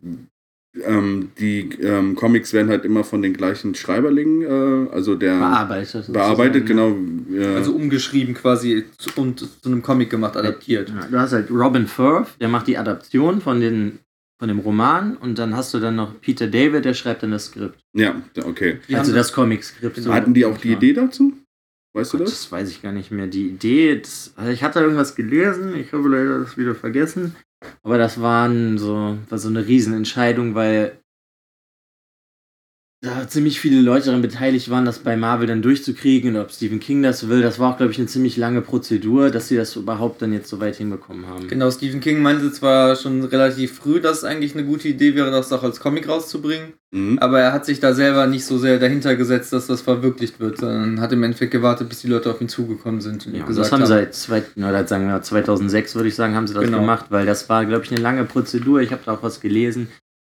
[0.86, 6.14] ähm, die ähm, Comics werden halt immer von den gleichen Schreiberlingen, äh, also der Bearbeitet.
[6.14, 6.96] bearbeitet, genau.
[7.34, 10.90] Äh, Also umgeschrieben quasi zu- und zu einem Comic gemacht, adaptiert.
[10.90, 14.00] Ja, du hast halt Robin Firth, der macht die Adaption von, den,
[14.40, 17.48] von dem Roman und dann hast du dann noch Peter David, der schreibt dann das
[17.48, 17.80] Skript.
[17.94, 18.80] ja, okay.
[18.94, 19.98] Also das Comic-Skript.
[19.98, 20.72] so Hatten die auch die.
[20.74, 21.34] Idee dazu?
[21.94, 22.34] Weißt du Gott, das?
[22.34, 23.28] das weiß ich gar nicht mehr.
[23.28, 27.36] Die Idee, das, also ich hatte irgendwas gelesen, ich habe leider das wieder vergessen.
[27.84, 31.01] Aber das waren so, war so eine Riesenentscheidung, weil
[33.04, 36.80] da ziemlich viele Leute daran beteiligt waren, das bei Marvel dann durchzukriegen und ob Stephen
[36.80, 37.42] King das will.
[37.42, 40.50] Das war auch, glaube ich, eine ziemlich lange Prozedur, dass sie das überhaupt dann jetzt
[40.50, 41.48] so weit hinbekommen haben.
[41.48, 45.32] Genau, Stephen King meinte zwar schon relativ früh, dass es eigentlich eine gute Idee wäre,
[45.32, 47.18] das auch als Comic rauszubringen, Mhm.
[47.20, 50.60] aber er hat sich da selber nicht so sehr dahinter gesetzt, dass das verwirklicht wird,
[50.60, 53.66] sondern hat im Endeffekt gewartet, bis die Leute auf ihn zugekommen sind und Ja, gesagt
[53.66, 53.88] das haben haben.
[53.88, 56.82] seit zwei, oder sagen wir 2006, würde ich sagen, haben sie das Genau.
[56.82, 58.82] gemacht, weil das war, glaube ich, eine lange Prozedur.
[58.82, 59.88] Ich habe da auch was gelesen.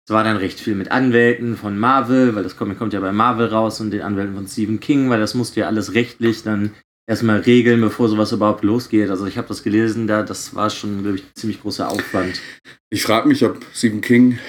[0.09, 3.11] Es war dann recht viel mit Anwälten von Marvel, weil das Comic kommt ja bei
[3.11, 6.71] Marvel raus und den Anwälten von Stephen King, weil das musste ja alles rechtlich dann
[7.07, 9.11] erstmal regeln, bevor sowas überhaupt losgeht.
[9.11, 12.41] Also ich habe das gelesen, da das war schon, glaube ich, ein ziemlich großer Aufwand.
[12.89, 14.39] Ich frage mich, ob Stephen King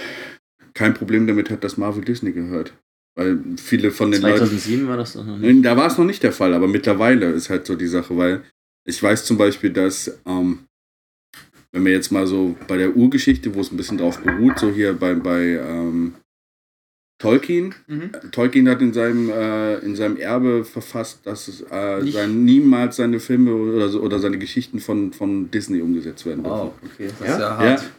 [0.73, 2.73] kein Problem damit hat, dass Marvel Disney gehört.
[3.15, 4.39] Weil viele von den Leuten.
[4.39, 5.63] 2007 war das doch noch nicht.
[5.63, 8.45] Da war es noch nicht der Fall, aber mittlerweile ist halt so die Sache, weil
[8.87, 10.61] ich weiß zum Beispiel, dass, ähm,
[11.73, 14.71] wenn wir jetzt mal so bei der Urgeschichte, wo es ein bisschen drauf beruht, so
[14.71, 16.15] hier bei, bei ähm,
[17.21, 18.13] Tolkien, Mhm.
[18.33, 23.21] Tolkien hat in seinem, äh, in seinem Erbe verfasst, dass es, äh, sein, niemals seine
[23.21, 26.59] Filme oder, so, oder seine Geschichten von, von Disney umgesetzt werden dürfen.
[26.59, 27.35] Wow, okay, das Ja?
[27.35, 27.91] ist ja Ja, hart.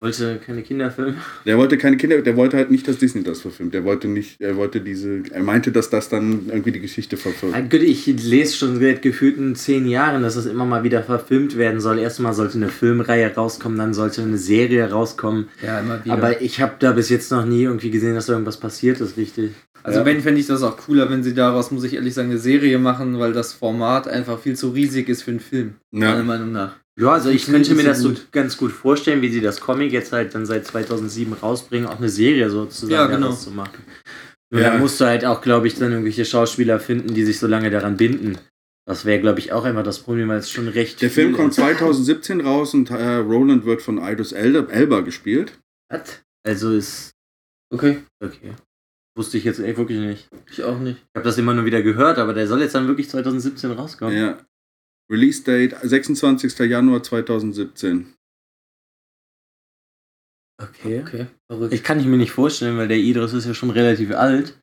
[0.00, 1.16] Wollte keine Kinderfilme.
[1.44, 3.74] der wollte keine Kinder, der wollte halt nicht, dass Disney das verfilmt.
[3.74, 7.56] Der wollte nicht, er wollte diese, er meinte, dass das dann irgendwie die Geschichte verfilmt.
[7.56, 11.56] Ah, gut, Ich lese schon seit gefühlten zehn Jahren, dass das immer mal wieder verfilmt
[11.58, 11.98] werden soll.
[11.98, 15.48] Erstmal sollte eine Filmreihe rauskommen, dann sollte eine Serie rauskommen.
[15.66, 16.14] Ja, immer wieder.
[16.14, 19.16] Aber ich habe da bis jetzt noch nie irgendwie gesehen, dass da irgendwas passiert ist,
[19.16, 19.50] richtig.
[19.82, 20.04] Also Ja.
[20.06, 22.78] wenn, fände ich das auch cooler, wenn sie daraus, muss ich ehrlich sagen, eine Serie
[22.78, 25.74] machen, weil das Format einfach viel zu riesig ist für einen Film.
[25.90, 26.22] Meiner Ja.
[26.22, 26.76] Meinung nach.
[26.98, 28.32] Ja, also ich könnte mir das so gut.
[28.32, 32.08] ganz gut vorstellen, wie sie das Comic jetzt halt dann seit 2007 rausbringen, auch eine
[32.08, 33.26] Serie sozusagen Ja, genau.
[33.28, 33.84] daraus zu machen.
[34.50, 34.72] Nur Ja.
[34.72, 37.70] da musst du halt auch, glaube ich, dann irgendwelche Schauspieler finden, die sich so lange
[37.70, 38.38] daran binden.
[38.86, 41.50] Das wäre, glaube ich, auch einfach das Problem, weil es schon recht Der Film kommt
[41.50, 41.56] ist.
[41.56, 45.52] 2017 raus und äh, Roland wird von Idris Elba, Elba gespielt.
[45.90, 46.22] Was?
[46.46, 47.10] Also ist.
[47.72, 47.98] Okay.
[48.24, 48.54] Okay.
[49.16, 50.28] Wusste ich jetzt echt wirklich nicht.
[50.50, 50.96] Ich auch nicht.
[50.98, 54.16] Ich habe das immer nur wieder gehört, aber der soll jetzt dann wirklich 2017 rauskommen.
[54.16, 54.38] Ja.
[55.10, 56.58] Release Date 26.
[56.58, 58.14] Januar 2017.
[60.60, 61.00] Okay.
[61.00, 61.26] Okay.
[61.50, 61.72] Verrückt.
[61.72, 64.60] Ich kann ich mir nicht vorstellen, weil der Idris ist ja schon relativ alt.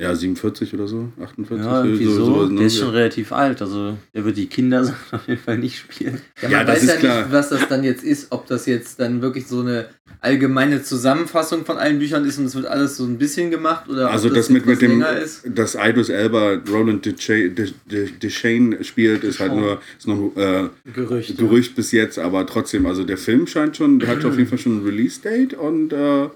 [0.00, 1.66] Ja, 47 oder so, 48.
[1.66, 2.24] Ja, irgendwie so.
[2.24, 2.56] sowas, ne?
[2.56, 3.60] Der ist schon relativ alt.
[3.60, 4.80] Also der wird die Kinder
[5.12, 6.20] auf jeden Fall nicht spielen.
[6.40, 7.22] Ja, Ja, man das weiß ja klar.
[7.24, 9.88] nicht, was das dann jetzt ist, ob das jetzt dann wirklich so eine
[10.22, 14.10] allgemeine Zusammenfassung von allen Büchern ist und es wird alles so ein bisschen gemacht oder
[14.10, 15.42] Also ob das jetzt mit, mit dem, ist.
[15.54, 20.68] dass Idris Elba Roland Deschain De, De, Deschain spielt, ist halt nur ist noch äh,
[20.94, 21.34] Gerüchte.
[21.34, 24.58] Gerücht bis jetzt, aber trotzdem, also der Film scheint schon, der hat auf jeden Fall
[24.58, 26.28] schon ein Release Date und äh,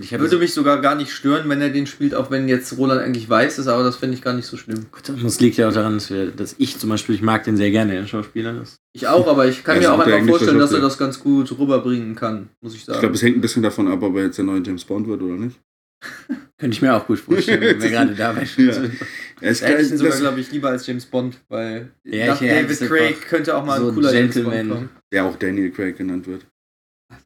[0.00, 3.00] Ich Würde mich sogar gar nicht stören, wenn er den spielt, auch wenn jetzt Roland
[3.00, 4.86] eigentlich weiß ist, aber das finde ich gar nicht so schlimm.
[4.92, 7.56] Gut, das liegt ja auch daran, dass, wir, dass ich zum Beispiel, ich mag den
[7.56, 8.52] sehr gerne, den Schauspieler.
[8.52, 11.50] Das Ich auch, aber ich kann mir auch einfach vorstellen, dass er das ganz gut
[11.58, 13.00] rüberbringen kann, muss ich ich sagen.
[13.00, 15.20] glaube, es hängt ein bisschen davon ab, ob er jetzt der neue James Bond wird
[15.22, 15.58] oder nicht.
[16.58, 18.72] könnte ich mir auch gut vorstellen, wenn wir gerade dabei Ja.
[18.72, 18.92] sind.
[19.40, 22.40] Er ist Da hätte ich sogar, glaube ich, lieber als James Bond, weil Ja, nach
[22.40, 24.52] ich- ja, David Craig könnte auch mal so ein ein cooler Gentleman.
[24.54, 24.90] James Bond kommen.
[25.12, 26.46] der auch Daniel Craig genannt wird.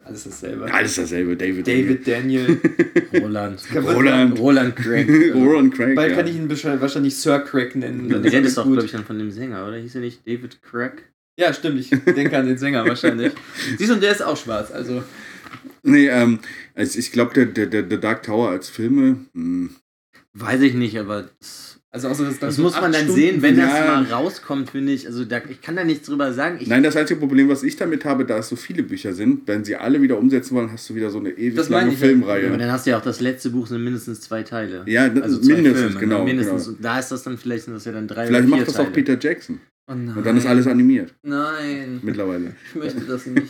[0.05, 0.73] Alles dasselbe.
[0.73, 1.66] Alles dasselbe, David.
[1.66, 2.61] David Daniel.
[3.14, 3.62] Roland.
[3.75, 4.38] Roland.
[4.38, 5.09] Roland Craig.
[5.35, 5.97] Roland Craig.
[5.97, 6.16] Bald ja.
[6.16, 8.09] kann ich ihn wahrscheinlich Sir Craig nennen.
[8.09, 9.77] Dann ist das doch, glaube ich, dann von dem Sänger, oder?
[9.77, 11.12] Hieß er nicht David Craig?
[11.38, 13.33] Ja, stimmt, ich denke an den Sänger wahrscheinlich.
[13.79, 15.03] Siehst du, und der ist auch schwarz, also.
[15.83, 16.40] Nee, ähm,
[16.75, 19.71] also ich glaube, der, der, der, der Dark Tower als Filme, hm,
[20.35, 23.43] Weiß ich nicht, aber das, Also außer das, das so muss man dann Stunden- sehen,
[23.43, 23.67] wenn Ja.
[23.67, 25.07] das mal rauskommt, finde ich.
[25.07, 26.57] Also da, ich kann da nichts drüber sagen.
[26.59, 29.47] Ich, Nein, das einzige Problem, was ich damit habe, da es so viele Bücher sind,
[29.47, 32.01] wenn sie alle wieder umsetzen wollen, hast du wieder so eine ewig Das lange ich
[32.01, 32.07] ja.
[32.07, 32.57] aber Filmreihe.
[32.59, 34.85] dann hast du ja auch das letzte Buch, sind mindestens zwei Teile.
[34.87, 36.19] Ja, das Also mindestens, Filme, genau.
[36.21, 36.25] ne?
[36.25, 36.65] mindestens.
[36.65, 36.77] genau.
[36.79, 38.69] Und da ist das dann vielleicht, sind das ja dann drei Vielleicht oder vier macht
[38.69, 38.89] das Teile.
[38.89, 39.61] auch Peter Jackson.
[39.89, 39.93] Oh.
[39.93, 42.01] Und dann ist alles animiert, Nein.
[42.03, 42.55] mittlerweile.
[42.71, 43.49] Ich möchte das nicht.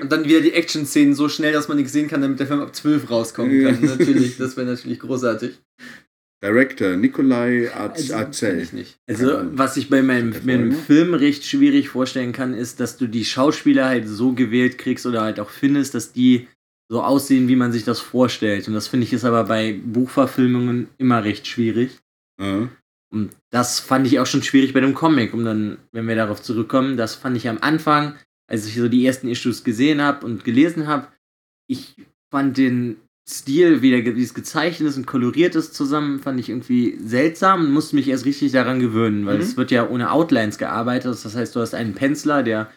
[0.00, 2.60] Und dann wieder die Action-Szenen so schnell, dass man nichts sehen kann, damit der Film
[2.60, 3.82] ab 12 rauskommen kann.
[3.82, 3.88] Ja.
[3.96, 5.58] natürlich, das wäre natürlich großartig.
[6.42, 8.98] Director Nikolai Also, kenn ich nicht.
[9.06, 10.72] Also, was ich bei meinem, meinem?
[10.72, 15.22] Film recht schwierig vorstellen kann, ist, dass du die Schauspieler halt so gewählt kriegst oder
[15.22, 16.48] halt auch findest, dass die
[16.90, 18.66] so aussehen, wie man sich das vorstellt.
[18.66, 22.00] Und das finde ich ist aber bei Buchverfilmungen immer recht schwierig.
[22.40, 22.68] Ja.
[23.12, 26.42] Und das fand ich auch schon schwierig bei dem Comic, um dann, wenn wir darauf
[26.42, 28.16] zurückkommen, das fand ich am Anfang,
[28.50, 31.08] als ich so die ersten Issues gesehen habe und gelesen habe,
[31.66, 31.94] ich
[32.30, 32.96] fand den
[33.28, 37.60] Stil, wie, der, wie es gezeichnet ist und koloriert ist zusammen, fand ich irgendwie seltsam
[37.66, 39.42] und musste mich erst richtig daran gewöhnen, weil Mhm.
[39.42, 41.12] es wird ja ohne Outlines gearbeitet.
[41.24, 42.72] Das heißt, du hast einen Penciler, der,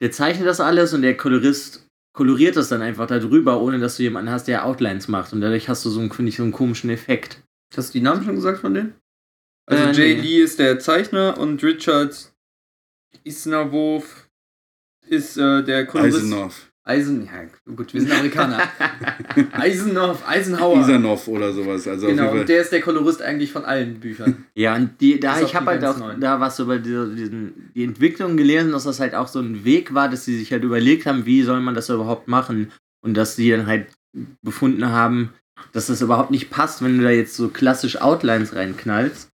[0.00, 4.04] der zeichnet das alles und der Kolorist koloriert das dann einfach darüber, ohne dass du
[4.04, 5.32] jemanden hast, der Outlines macht.
[5.34, 7.42] Und dadurch hast du so einen, finde ich, so einen komischen Effekt.
[7.76, 8.94] Hast du die Namen schon gesagt von denen?
[9.66, 10.20] Also Äh, Jay nee.
[10.22, 12.32] Lee ist der Zeichner und Richard
[13.24, 14.28] Isnerwurf
[15.08, 16.18] ist äh, der Kolorist.
[16.18, 16.72] Eisenhoff.
[16.86, 18.58] Eisen, ja gut, wir sind Amerikaner.
[19.52, 20.80] Eisenhoff, Eisenhower.
[20.80, 21.88] Isanov oder sowas.
[21.88, 24.44] Also Genau, und der ist der Kolorist eigentlich von allen Büchern.
[24.54, 26.20] Ja, und die, da, ich habe halt auch neuen.
[26.20, 29.94] da was über diese, diesen, die Entwicklung gelesen, dass das halt auch so ein Weg
[29.94, 32.70] war, dass sie sich halt überlegt haben, wie soll man das überhaupt machen.
[33.02, 33.88] Und dass sie dann halt
[34.42, 35.30] befunden haben,
[35.72, 39.28] dass das überhaupt nicht passt, wenn du da jetzt so klassisch Outlines reinknallst.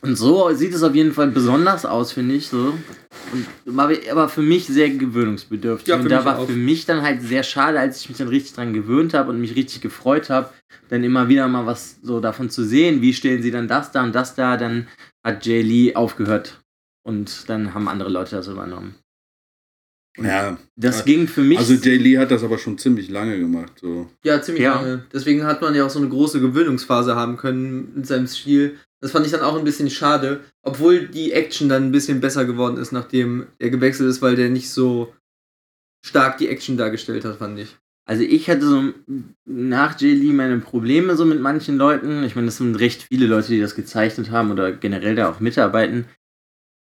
[0.00, 2.74] Und so sieht es auf jeden Fall besonders aus, finde ich so.
[3.32, 5.88] Und war aber für mich sehr gewöhnungsbedürftig.
[5.88, 6.46] Ja, für und da war auch.
[6.46, 9.40] für mich dann halt sehr schade, als ich mich dann richtig dran gewöhnt habe und
[9.40, 10.50] mich richtig gefreut habe,
[10.90, 14.04] dann immer wieder mal was so davon zu sehen, wie stellen sie dann das da
[14.04, 14.88] und das da, dann
[15.24, 16.60] hat Jay Lee aufgehört
[17.02, 18.96] und dann haben andere Leute das übernommen.
[20.18, 21.04] Ja, Das Ja.
[21.06, 21.58] ging für mich.
[21.58, 23.72] also Jay Lee hat das aber schon ziemlich lange gemacht.
[23.80, 24.08] So.
[24.24, 24.76] Ja, ziemlich Ja.
[24.76, 25.04] lange.
[25.12, 28.78] Deswegen hat man ja auch so eine große Gewöhnungsphase haben können mit seinem Stil.
[29.04, 32.46] Das fand ich dann auch ein bisschen schade, obwohl die Action dann ein bisschen besser
[32.46, 35.12] geworden ist, nachdem er gewechselt ist, weil der nicht so
[36.02, 37.76] stark die Action dargestellt hat, fand ich.
[38.06, 38.94] Also ich hatte so
[39.44, 42.24] nach Jay Lee meine Probleme so mit manchen Leuten.
[42.24, 45.38] Ich meine, das sind recht viele Leute, die das gezeichnet haben oder generell da auch
[45.38, 46.06] mitarbeiten.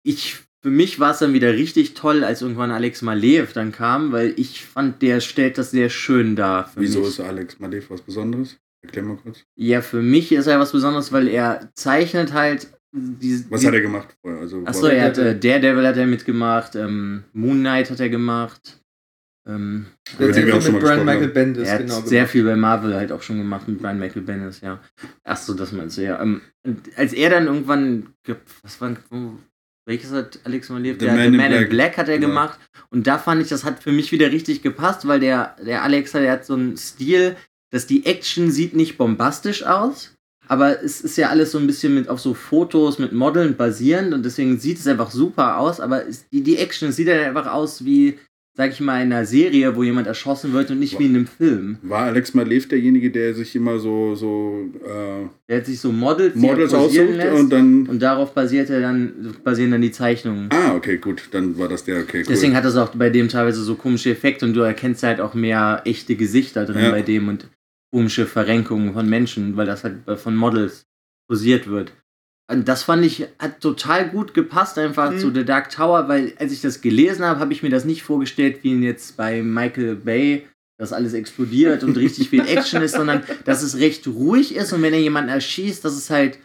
[0.02, 4.14] Ich, für mich war es dann wieder richtig toll, als irgendwann Alex Maleev dann kam,
[4.14, 6.70] weil ich fand, der stellt das sehr schön dar.
[6.70, 7.10] Für Wieso mich.
[7.10, 8.56] ist Alex Malev was Besonderes?
[8.86, 9.44] Erklär mal kurz.
[9.56, 13.50] Ja, für mich ist er was Besonderes, weil er zeichnet halt diese.
[13.52, 14.42] Was hat er gemacht vorher?
[14.42, 18.80] Also, Achso, er hat äh, Daredevil hat er mitgemacht, ähm, Moon Knight hat er gemacht.
[19.48, 19.86] Ähm,
[20.18, 21.28] Der den wir hat auch schon mit mal Brian Michael.
[21.28, 22.02] Bendis, er hat genau.
[22.02, 22.32] sehr gemacht.
[22.32, 24.82] viel bei Marvel halt auch schon gemacht mit Brian Michael Bendis, ja.
[25.24, 26.20] Achso, das meinst du, ja.
[26.22, 26.42] Ähm,
[26.96, 28.08] als er dann irgendwann,
[28.64, 28.96] was war,
[29.88, 30.98] welches hat Alex Maleev?
[31.00, 31.70] The Der Man The in Man in Black.
[31.70, 32.22] Black hat er Ja.
[32.22, 32.60] gemacht.
[32.90, 36.14] Und da fand ich, das hat für mich wieder richtig gepasst, weil der, der Alex,
[36.14, 37.36] der hat so einen Stil,
[37.72, 40.16] dass die Action sieht nicht bombastisch aus,
[40.48, 44.14] aber es ist ja alles so ein bisschen mit auf so Fotos mit Modeln basierend
[44.14, 47.52] und deswegen sieht es einfach super aus, aber es, die, die Action sieht dann einfach
[47.52, 48.20] aus wie,
[48.58, 51.28] sag ich mal, in einer Serie, wo jemand erschossen wird und nicht wie in einem
[51.28, 51.78] Film.
[51.82, 56.36] War Alex Malev derjenige, der sich immer so, so äh, Der hat sich so Models,
[56.36, 57.86] Models aussucht lässt und dann.
[57.88, 60.50] und darauf basiert er dann, basieren dann die Zeichnungen.
[60.54, 61.28] Ah, okay, gut.
[61.32, 62.26] Dann war das der, okay, cool.
[62.30, 65.34] Deswegen hat das auch bei dem teilweise so komische Effekte und du erkennst halt auch
[65.34, 66.92] mehr echte Gesichter drin Ja.
[66.92, 67.50] bei dem und
[67.94, 70.86] komische Verrenkungen von Menschen, weil das halt von Models
[71.30, 71.92] posiert wird.
[72.52, 75.20] Und das fand ich, hat total gut gepasst einfach Mhm.
[75.20, 78.04] zu The Dark Tower, weil als ich das gelesen habe, habe ich mir das nicht
[78.04, 80.46] vorgestellt, wie jetzt bei Michael Bay,
[80.78, 84.82] dass alles explodiert und richtig viel Action ist, sondern dass es recht ruhig ist und
[84.84, 86.38] wenn er jemanden erschießt, dass es halt,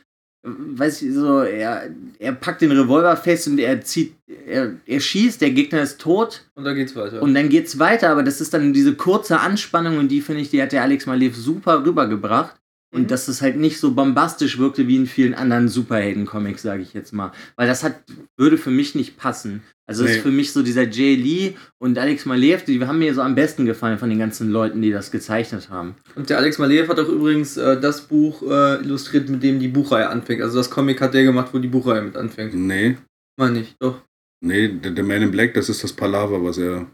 [0.43, 4.15] weiß ich, so, er, er packt den Revolver fest und er zieht,
[4.47, 7.21] er, er schießt, der Gegner ist tot Und da geht's weiter.
[7.21, 10.49] und dann geht's weiter, aber das ist dann diese kurze Anspannung und die finde ich,
[10.51, 12.57] die hat der Alex Malev super rübergebracht.
[12.93, 13.07] Und Mhm.
[13.07, 17.13] dass es halt nicht so bombastisch wirkte wie in vielen anderen Superhelden-Comics, sage ich jetzt
[17.13, 17.31] mal.
[17.57, 18.03] Weil das hat,
[18.37, 19.63] würde für mich nicht passen.
[19.87, 20.11] Also Nee.
[20.11, 23.35] ist für mich so dieser Jay Lee und Alex Malev, die haben mir so am
[23.37, 25.95] besten gefallen von den ganzen Leuten, die das gezeichnet haben.
[26.17, 29.69] Und der Alex Maleev hat auch übrigens äh, das Buch äh, illustriert, mit dem die
[29.69, 30.43] Buchreihe anfängt.
[30.43, 32.55] Also das Comic hat der gemacht, wo die Buchreihe mit anfängt.
[32.55, 32.97] Nee,
[33.37, 34.01] Meine ich, doch.
[34.45, 36.87] nee, der, der Man in Black, das ist das Palaver, was er.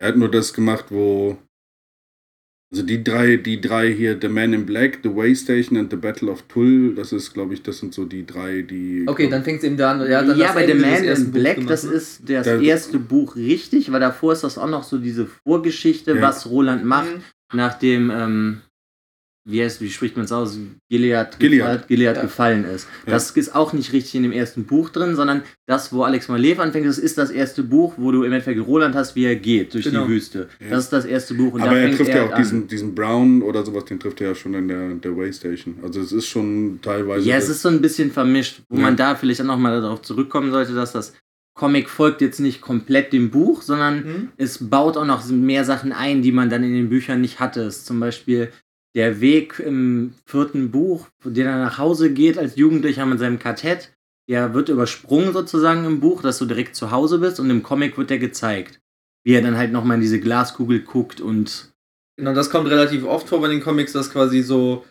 [0.00, 1.36] Er hat nur das gemacht, wo.
[2.72, 6.30] Also die drei, die drei hier, The Man in Black, The Waystation und The Battle
[6.30, 9.04] of Tull, das ist, glaube ich, das sind so die drei, die.
[9.08, 10.00] Okay, dann fängt es eben da an.
[10.00, 11.92] Hat dann ja, das bei The Man in Black, gemacht, das ne?
[11.94, 16.12] ist das Da- erste Buch richtig, weil davor ist das auch noch so diese Vorgeschichte,
[16.14, 16.22] Ja.
[16.22, 17.10] was Roland macht.
[17.16, 17.22] Mhm.
[17.52, 18.60] nachdem, ähm,
[19.48, 20.58] wie heißt, wie spricht man es aus,
[20.90, 21.60] Gilead, Gilead.
[21.62, 22.22] gefall- Gilead Ja.
[22.22, 22.86] gefallen ist.
[23.06, 23.12] Ja.
[23.12, 26.58] Das ist auch nicht richtig in dem ersten Buch drin, sondern das, wo Alex Malev
[26.58, 29.72] anfängt, das ist das erste Buch, wo du im Endeffekt Roland hast, wie er geht
[29.74, 30.04] durch Genau.
[30.04, 30.48] die Wüste.
[30.60, 30.70] Ja.
[30.70, 31.54] Das ist das erste Buch.
[31.54, 32.42] Und Aber er trifft ja auch an.
[32.42, 35.76] diesen, diesen Brown oder sowas, den trifft er ja schon in der, der Waystation.
[35.82, 37.26] Also es ist schon teilweise.
[37.26, 40.50] Ja, es ist so ein bisschen vermischt, wo man da vielleicht auch nochmal darauf zurückkommen
[40.50, 41.14] sollte, dass das
[41.58, 44.28] Comic folgt jetzt nicht komplett dem Buch, sondern Mhm.
[44.36, 47.62] es baut auch noch mehr Sachen ein, die man dann in den Büchern nicht hatte.
[47.62, 48.50] Es zum Beispiel
[48.94, 53.92] der Weg im vierten Buch, der er nach Hause geht als Jugendlicher mit seinem Kartett,
[54.28, 57.98] der wird übersprungen sozusagen im Buch, dass du direkt zu Hause bist und im Comic
[57.98, 58.80] wird der gezeigt.
[59.24, 61.70] Wie er dann halt nochmal in diese Glaskugel guckt und
[62.16, 64.84] Genau, das kommt relativ oft vor bei den Comics, dass quasi so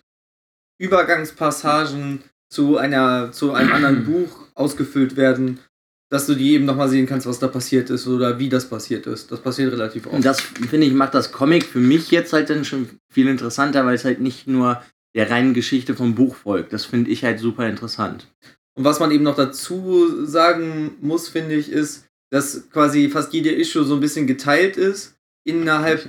[0.79, 5.59] Übergangspassagen zu einer zu einem anderen Buch ausgefüllt werden
[6.09, 9.05] dass du die eben nochmal sehen kannst, was da passiert ist oder wie das passiert
[9.05, 9.31] ist.
[9.31, 10.15] Das passiert relativ oft.
[10.15, 13.85] Und das, finde ich, macht das Comic für mich jetzt halt dann schon viel interessanter,
[13.85, 14.81] weil es halt nicht nur
[15.15, 16.73] der reinen Geschichte vom Buch folgt.
[16.73, 18.27] Das finde ich halt super interessant.
[18.75, 23.51] Und was man eben noch dazu sagen muss, finde ich, ist, dass quasi fast jede
[23.51, 26.07] Issue so ein bisschen geteilt ist innerhalb.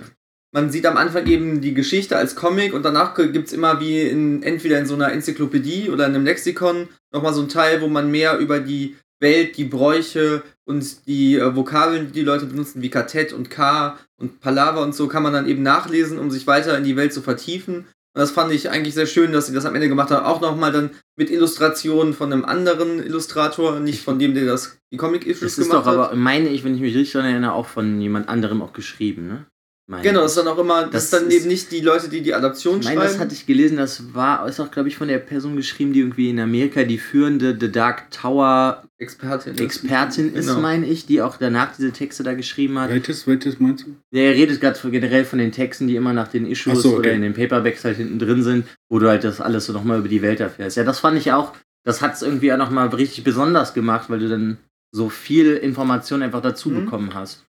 [0.53, 4.01] Man sieht am Anfang eben die Geschichte als Comic und danach gibt es immer wie
[4.01, 7.89] in, entweder in so einer Enzyklopädie oder in einem Lexikon nochmal so ein Teil, wo
[7.89, 12.83] man mehr über die Welt, die Bräuche und die äh, Vokabeln, die die Leute benutzen,
[12.83, 16.47] wie Kartett und K und Palaver und so, kann man dann eben nachlesen, um sich
[16.47, 17.87] weiter in die Welt zu vertiefen.
[18.13, 20.27] Und das fand ich eigentlich sehr schön, dass sie das am Ende gemacht haben.
[20.27, 24.97] Auch nochmal dann mit Illustrationen von einem anderen Illustrator, nicht von dem, der das die
[24.97, 26.11] Comic-Issues Das ist gemacht doch hat.
[26.11, 29.47] aber, meine ich, wenn ich mich richtig erinnere, auch von jemand anderem auch geschrieben, ne?
[29.91, 31.81] Meine Genau, das ist dann auch immer, das, Das ist dann ist- eben nicht die
[31.81, 33.13] Leute, die die Adaption Ich meine, schreiben.
[33.13, 35.99] das hatte ich gelesen, das war, ist auch, glaube ich, von der Person geschrieben, die
[35.99, 39.55] irgendwie in Amerika die führende The Dark Tower Expertin.
[39.55, 39.61] ist.
[39.61, 40.61] Expertin ist, Genau.
[40.61, 42.91] meine ich, die auch danach diese Texte da geschrieben hat.
[42.91, 43.97] Welches, welches meinst du?
[44.13, 46.99] Der redet gerade generell von den Texten, die immer nach den Issues so, okay.
[46.99, 49.99] oder in den Paperbacks halt hinten drin sind, wo du halt das alles so nochmal
[49.99, 50.77] über die Welt erfährst.
[50.77, 51.53] Ja, das fand ich auch,
[51.85, 54.59] das hat es irgendwie auch nochmal richtig besonders gemacht, weil du dann
[54.93, 56.85] so viel Information einfach dazu Mhm.
[56.85, 57.45] bekommen hast.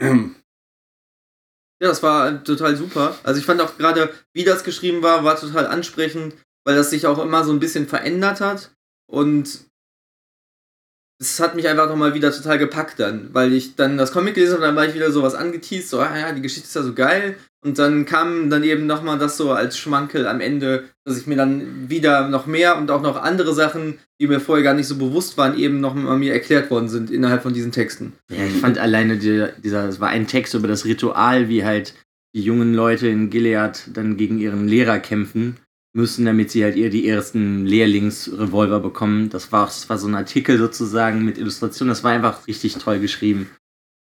[0.00, 0.36] Ähm,
[1.80, 3.16] Ja, das war total super.
[3.22, 7.06] Also ich fand auch gerade, wie das geschrieben war, war total ansprechend, weil das sich
[7.06, 8.72] auch immer so ein bisschen verändert hat.
[9.06, 9.67] Und
[11.20, 14.54] es hat mich einfach nochmal wieder total gepackt dann, weil ich dann das Comic gelesen
[14.54, 16.94] habe dann war ich wieder sowas angeteased, so, ah ja, die Geschichte ist ja so
[16.94, 17.36] geil.
[17.64, 21.34] Und dann kam dann eben nochmal das so als Schmankel am Ende, dass ich mir
[21.34, 24.96] dann wieder noch mehr und auch noch andere Sachen, die mir vorher gar nicht so
[24.96, 28.12] bewusst waren, eben noch mal mir erklärt worden sind innerhalb von diesen Texten.
[28.30, 31.94] Ja, ich fand alleine die, dieser, es war ein Text über das Ritual, wie halt
[32.32, 35.56] die jungen Leute in Gilead dann gegen ihren Lehrer kämpfen
[35.98, 39.28] müssen, damit sie halt ihr die ersten Lehrlingsrevolver bekommen.
[39.28, 41.88] Das war, das war so ein Artikel sozusagen mit Illustration.
[41.88, 43.50] Das war einfach richtig toll geschrieben.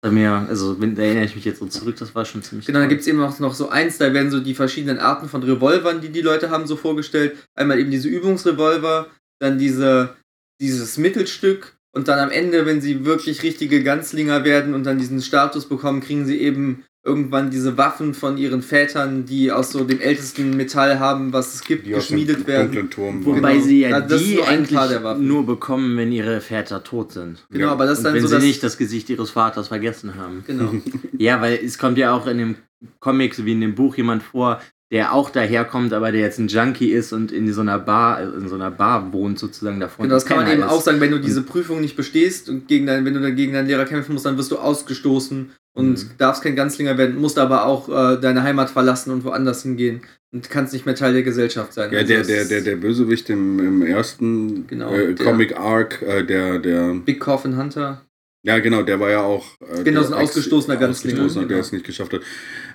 [0.09, 2.79] Mir, also wenn, da erinnere ich mich jetzt so zurück, das war schon ziemlich Genau,
[2.79, 2.89] toll.
[2.89, 6.01] gibt es eben auch noch so eins, da werden so die verschiedenen Arten von Revolvern,
[6.01, 7.37] die die Leute haben, so vorgestellt.
[7.57, 9.09] Einmal eben diese Übungsrevolver,
[9.41, 10.15] dann diese,
[10.61, 15.21] dieses Mittelstück und dann am Ende, wenn sie wirklich richtige Ganzlinger werden und dann diesen
[15.21, 20.01] Status bekommen, kriegen sie eben irgendwann diese Waffen von ihren Vätern, die aus so dem
[20.01, 22.67] ältesten Metall haben, was es gibt, die aus dem geschmiedet werden.
[22.73, 23.53] dunklen Turm Wobei.
[23.55, 23.65] Genau.
[23.65, 24.79] sie ja Ja, das die nur eigentlich
[25.19, 27.47] nur bekommen, wenn ihre Väter tot sind.
[27.51, 27.73] Genau, Ja.
[27.73, 30.45] aber das ist Und dann wenn so sie nicht das Gesicht ihres Vaters vergessen haben.
[30.47, 30.73] Genau.
[31.19, 32.57] Ja, weil es kommt ja auch in dem
[33.01, 36.91] Comic sowie in dem Buch jemand vor, der auch daherkommt, aber der jetzt ein Junkie
[36.93, 40.05] ist und in so einer Bar, in so einer Bar wohnt sozusagen davon.
[40.05, 40.69] Genau, das kann man eben ist.
[40.69, 43.53] auch sagen, wenn du diese Prüfung nicht bestehst und gegen dein, wenn du dann gegen
[43.53, 46.11] deinen Lehrer kämpfen musst, dann wirst du ausgestoßen und Mhm.
[46.17, 50.01] darfst kein Ganzlinger werden, musst aber auch äh, deine Heimat verlassen und woanders hingehen
[50.33, 51.93] und kannst nicht mehr Teil der Gesellschaft sein.
[51.93, 56.25] Ja, Also der, der, der, der Bösewicht im, im ersten Genau, äh, Comic Arc, äh,
[56.25, 58.01] der, der, Big Coffin Hunter.
[58.49, 59.47] Ja genau, der war ja auch.
[59.61, 61.67] Äh, Genau, so ein ausgestoßener Ganzlinger, Ausgestoßener, der genau.
[61.67, 62.23] es nicht geschafft hat.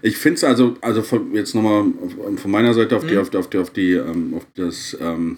[0.01, 1.86] Ich finde es also, also von, jetzt nochmal
[2.38, 3.19] von meiner Seite auf die, Mhm.
[3.21, 5.38] auf die, auf die, auf die, ähm, auf das, ähm,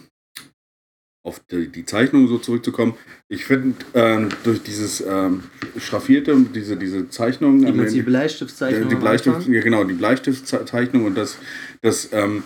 [1.26, 2.94] auf die, die Zeichnung so zurückzukommen.
[3.30, 5.44] Ich finde, ähm, durch dieses ähm,
[5.80, 8.90] Schraffierte, diese, diese Zeichnung, Die, am die Bleistiftzeichnung.
[8.90, 11.38] die Bleistift, ja genau, die Bleistiftzeichnung und das,
[11.82, 12.44] das ähm,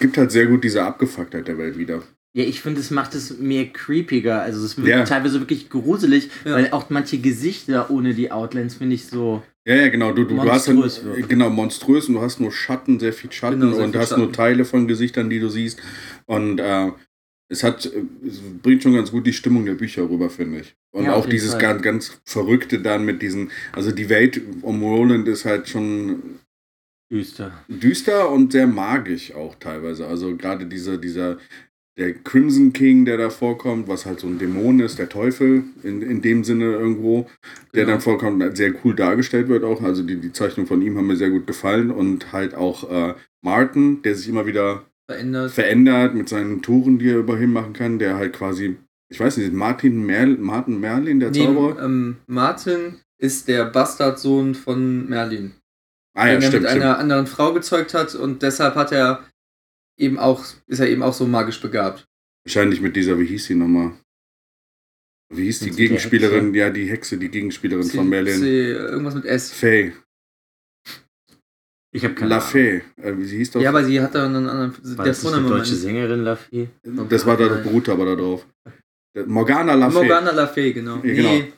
[0.00, 2.02] gibt halt sehr gut diese Abgefucktheit der Welt wieder.
[2.34, 4.40] Ja, ich finde, es macht es mehr creepiger.
[4.40, 5.04] Also es wird Ja.
[5.04, 6.54] teilweise wirklich gruselig, Ja.
[6.54, 9.42] weil auch manche Gesichter ohne die Outlines finde ich so.
[9.66, 10.12] Ja, ja, genau.
[10.12, 10.82] Du, du, du hast dann,
[11.28, 14.08] genau monströs und du hast nur Schatten, sehr viel Schatten Genau, sehr und viel hast
[14.10, 14.22] Schatten.
[14.22, 15.78] nur Teile von Gesichtern, die du siehst.
[16.26, 16.90] Und äh,
[17.48, 20.74] es hat, es bringt schon ganz gut die Stimmung der Bücher rüber, finde ich.
[20.90, 21.60] Und Ja, auch dieses Fall.
[21.60, 26.38] ganz, ganz Verrückte dann mit diesen, also die Welt um Roland ist halt schon
[27.12, 27.52] Düster.
[27.68, 30.06] düster und sehr magisch auch teilweise.
[30.06, 31.36] Also gerade dieser, dieser,
[31.98, 36.00] der Crimson King, der da vorkommt, was halt so ein Dämon ist, der Teufel in,
[36.02, 37.26] in dem Sinne irgendwo,
[37.74, 37.92] der Genau.
[37.92, 39.82] dann vorkommt, sehr cool dargestellt wird auch.
[39.82, 43.14] Also die, die Zeichnung von ihm haben mir sehr gut gefallen und halt auch äh,
[43.42, 45.50] Martin, der sich immer wieder Verändert.
[45.50, 48.76] verändert mit seinen Touren, die er überhin machen kann, der halt quasi,
[49.10, 51.84] ich weiß nicht, Martin, Merl, Martin Merlin, der Nee, Zauberer?
[51.84, 55.52] ähm, Martin ist der Bastardsohn von Merlin.
[56.16, 56.66] ah ja, den er mit stimmt.
[56.66, 59.24] einer anderen Frau gezeugt hat und deshalb hat er
[60.02, 62.04] eben auch, ist er eben auch so magisch begabt.
[62.44, 63.92] Wahrscheinlich mit dieser, wie hieß die nochmal?
[65.34, 66.52] Wie hieß die Mit der Gegenspielerin?
[66.54, 68.38] Ja, die Hexe, die Gegenspielerin von Merlin.
[68.38, 69.50] C, irgendwas mit S.
[69.52, 69.92] Faye.
[71.94, 72.48] Ich habe keine La Ahnung.
[72.50, 72.82] Fee.
[72.96, 73.60] Äh, wie sie hieß doch?
[73.60, 74.72] Ja, aber sie hat da einen anderen.
[74.96, 76.68] War der das nicht eine deutsche meines- Sängerin, Laffy?
[76.82, 78.46] das war da, das beruht aber da drauf.
[79.14, 79.94] Der- Morgana La Fee.
[79.98, 80.96] Morgana La Fee, genau.
[80.96, 81.28] Ja, genau.
[81.32, 81.52] Nee.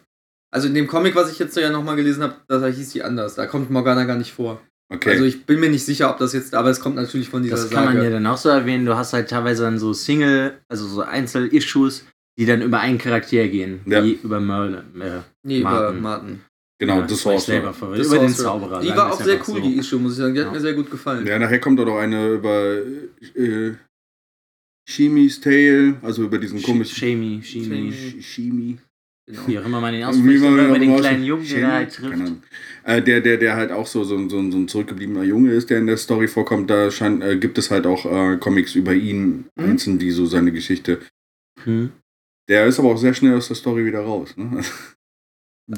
[0.53, 3.37] Also in dem Comic, was ich jetzt ja nochmal gelesen habe, da hieß sie anders.
[3.37, 4.61] Da kommt Morgana gar nicht vor.
[4.93, 5.11] Okay.
[5.11, 7.57] Also ich bin mir nicht sicher, ob das jetzt, aber es kommt natürlich von dieser
[7.57, 7.97] Das kann Sage.
[7.97, 8.85] man ja dann auch so erwähnen.
[8.87, 12.05] Du hast halt teilweise dann so Single, also so Einzel-Issues,
[12.39, 14.05] die dann über einen Charakter gehen, Ja.
[14.05, 15.01] wie über Merlin.
[15.01, 16.01] Äh, Nee, über Martin.
[16.03, 16.41] Martin.
[16.79, 17.53] Genau, ja, das war auch so.
[17.53, 18.29] Das Über den.
[18.31, 18.81] Zauberer.
[18.81, 19.61] Die sagen war auch sehr cool, so.
[19.61, 20.35] die Issue, muss ich sagen.
[20.35, 20.53] Die hat Ja.
[20.53, 21.27] mir sehr gut gefallen.
[21.27, 22.77] Ja, nachher kommt auch noch eine über
[23.37, 23.73] äh,
[24.87, 28.21] Shimis Tale, also über diesen komischen Shimi, Shami.
[28.21, 28.79] Shimi.
[29.27, 29.47] Genau.
[29.47, 32.33] wie auch immer man ihn Wie ausspricht, man auch den kleinen Jungen, der halt trifft.
[32.85, 35.79] Äh, der, der, der halt auch so, so, so, so ein zurückgebliebener Junge ist, der
[35.79, 39.47] in der Story vorkommt, da scheint, äh, gibt es halt auch äh, Comics über ihn,
[39.57, 39.65] Mhm.
[39.65, 40.99] einzeln, die so seine Geschichte.
[41.63, 41.91] Hm.
[42.51, 44.35] Der ist aber auch sehr schnell aus der Story wieder raus.
[44.37, 44.61] Ne?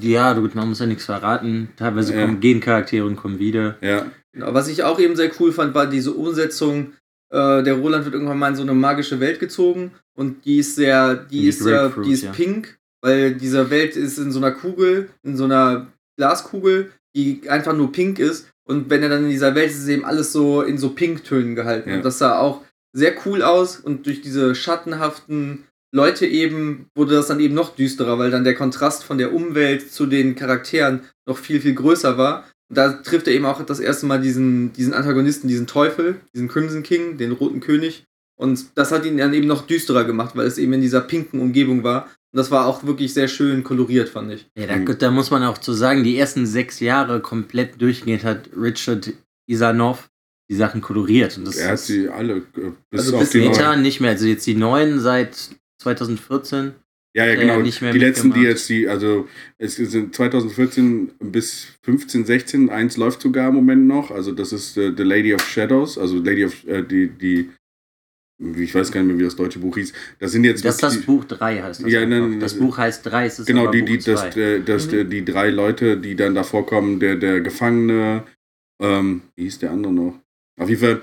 [0.00, 1.68] Ja, gut, man muss ja nichts verraten.
[1.76, 2.22] Teilweise Ja.
[2.24, 3.76] kommen gehen Charaktere und kommen wieder.
[3.80, 4.52] ja, Genau.
[4.52, 6.92] Was ich auch eben sehr cool fand, war diese Umsetzung.
[7.30, 10.74] Äh, der Roland wird irgendwann mal in so eine magische Welt gezogen und die ist
[10.74, 12.32] sehr, die, Die ist, äh, die ist ja.
[12.32, 17.74] pink, weil diese Welt ist in so einer Kugel, in so einer Glaskugel, die einfach
[17.74, 18.48] nur pink ist.
[18.68, 21.54] Und wenn er dann in dieser Welt ist, ist eben alles so in so Pinktönen
[21.54, 21.90] gehalten.
[21.90, 21.96] Ja.
[21.96, 27.28] Und das sah auch sehr cool aus und durch diese schattenhaften Leute eben wurde das
[27.28, 31.38] dann eben noch düsterer, weil dann der Kontrast von der Umwelt zu den Charakteren noch
[31.38, 32.44] viel, viel größer war.
[32.68, 36.48] Und da trifft er eben auch das erste Mal diesen, diesen Antagonisten, diesen Teufel, diesen
[36.48, 38.04] Crimson King, den roten König.
[38.38, 41.40] Und das hat ihn dann eben noch düsterer gemacht, weil es eben in dieser pinken
[41.40, 42.10] Umgebung war.
[42.32, 44.46] Und das war auch wirklich sehr schön koloriert, fand ich.
[44.58, 48.50] Ja, da, da muss man auch zu sagen, die ersten sechs Jahre komplett durchgehend hat
[48.56, 49.12] Richard
[49.48, 50.08] Isanov
[50.50, 51.36] die Sachen koloriert.
[51.38, 52.36] Und das er hat ist sie alle.
[52.56, 53.54] Äh, bis Also auf bis die neuen.
[53.54, 54.10] später nicht mehr.
[54.10, 55.50] Also jetzt die neuen seit
[55.82, 56.72] 2014.
[57.16, 57.60] Ja, ja, Ja, genau.
[57.60, 58.48] nicht mehr die letzten, die mitgemacht.
[58.50, 59.26] jetzt, die, also
[59.58, 64.10] es sind 2014 bis 15, 16, eins läuft sogar im Moment noch.
[64.10, 67.50] Also das ist äh, The Lady of Shadows, also Lady of, äh, die, die,
[68.38, 69.92] ich weiß gar nicht mehr, wie das deutsche Buch hieß.
[70.18, 71.90] Das sind jetzt Das ist das Buch 3 heißt das.
[71.90, 74.98] Ja, nein, das Buch heißt 3, es ist Genau, die, die, das, äh, das, Mhm.
[74.98, 78.24] äh, die drei Leute, die dann da vorkommen, der, der Gefangene,
[78.82, 80.20] ähm, wie hieß der andere noch?
[80.58, 81.02] Auf jeden Fall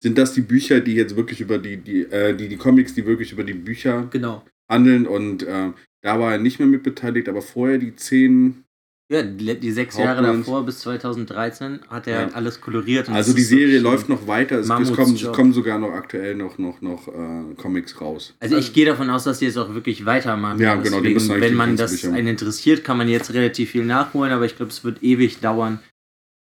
[0.00, 3.04] sind das die Bücher, die jetzt wirklich über die, die, äh, die, die Comics, die
[3.04, 4.44] wirklich über die Bücher Genau.
[4.70, 5.70] handeln und äh,
[6.02, 8.64] da war er nicht mehr mit beteiligt, aber vorher die zehn,
[9.10, 12.18] Ja, die, die sechs Jahre davor bis 2013 hat er Ja.
[12.26, 13.08] halt alles koloriert.
[13.08, 13.82] und also die so Serie schön.
[13.82, 17.54] läuft noch weiter, es, es, kommen, es kommen sogar noch aktuell noch, noch, noch äh,
[17.56, 18.34] Comics raus.
[18.38, 20.60] Also ich gehe davon aus, dass die jetzt auch wirklich weitermachen.
[20.60, 23.34] Ja, genau, die Deswegen, müssen eigentlich Wenn die man das einen interessiert, kann man jetzt
[23.34, 25.80] relativ viel nachholen, aber ich glaube, es wird ewig dauern.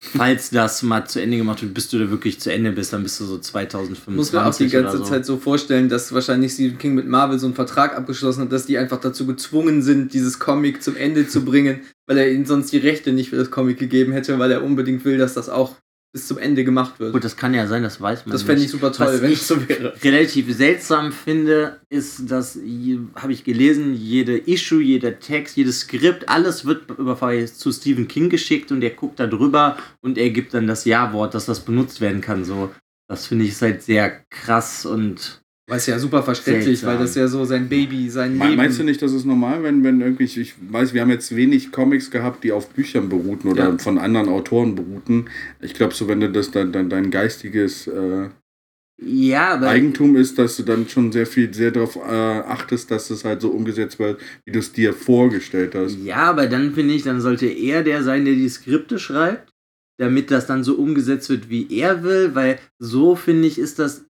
[0.01, 3.03] Falls das mal zu Ende gemacht wird, bis du da wirklich zu Ende bist, dann
[3.03, 5.05] bist du so 2025 Muss man auch die ganze so.
[5.05, 8.67] Zeit so vorstellen, dass wahrscheinlich Stephen King mit Marvel so einen Vertrag abgeschlossen hat, dass
[8.67, 12.73] die einfach dazu gezwungen sind, dieses Comic zum Ende zu bringen, weil er ihnen sonst
[12.73, 15.77] die Rechte nicht für das Comic gegeben hätte, weil er unbedingt will, dass das auch
[16.15, 17.13] bis zum Ende gemacht wird.
[17.13, 19.33] Gut, das kann ja sein, das weiß man das fände ich super toll, Was wenn
[19.33, 19.95] ich es so wäre.
[20.05, 22.57] relativ seltsam finde, ist, dass,
[23.17, 28.29] habe ich gelesen, jede Issue, jeder Text, jedes Skript, alles wird über zu Stephen King
[28.29, 32.01] geschickt und er guckt da drüber und er gibt dann das Ja-Wort, dass das benutzt
[32.01, 32.45] werden kann.
[32.45, 32.71] So,
[33.09, 36.91] das finde ich halt sehr krass und Weil es ja super verständlich, Seltsam.
[36.91, 38.57] weil das ja so sein Baby, sein Me- Leben.
[38.59, 41.73] Meinst du nicht, das ist normal, wenn, wenn irgendwie, ich- weiß, wir haben jetzt wenig
[41.73, 43.79] Comics gehabt, die auf Büchern beruhten oder Ja.
[43.79, 45.27] von anderen Autoren beruhten.
[45.63, 48.29] Ich glaube, so wenn du das dein, dein, dein geistiges äh,
[49.03, 53.25] ja, Eigentum ist, dass du dann schon sehr viel, sehr darauf äh, achtest, dass es
[53.25, 55.97] halt so umgesetzt wird, wie du es dir vorgestellt hast.
[56.05, 59.51] Ja, aber dann finde ich, dann sollte er der sein, der die Skripte schreibt,
[59.99, 64.05] damit das dann so umgesetzt wird, wie er will, weil so finde ich, ist das,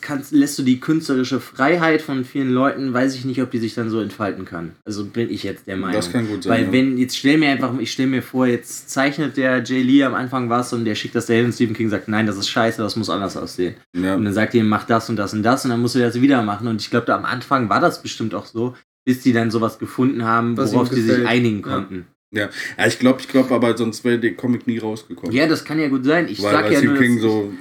[0.00, 3.74] kannst, lässt du die künstlerische Freiheit von vielen Leuten, weiß ich nicht, ob die sich
[3.74, 4.72] dann so entfalten kann.
[4.84, 5.96] Also bin ich jetzt der Meinung.
[5.96, 6.52] Das kann gut sein.
[6.52, 6.72] Weil ja.
[6.72, 10.14] wenn, jetzt stell mir einfach, ich stell mir vor, jetzt zeichnet der Jay Lee am
[10.14, 12.80] Anfang was und der schickt das dahin und Stephen King sagt, nein, das ist scheiße,
[12.80, 13.74] das muss anders aussehen.
[13.94, 14.14] ja.
[14.14, 16.20] Und dann sagt ihr, mach das und das und das und dann musst du das
[16.20, 16.68] wieder machen.
[16.68, 20.24] Und ich glaube, am Anfang war das bestimmt auch so, bis die dann sowas gefunden
[20.24, 21.74] haben, Was worauf ihm die sich einigen Ja.
[21.74, 22.06] konnten.
[22.32, 22.48] ja,
[22.86, 25.34] ich glaube, ich glaube, aber sonst wäre der Comic nie rausgekommen.
[25.34, 26.28] Ja, das kann ja gut sein.
[26.28, 27.52] Ich weil, sag ja Stephen nur, King so.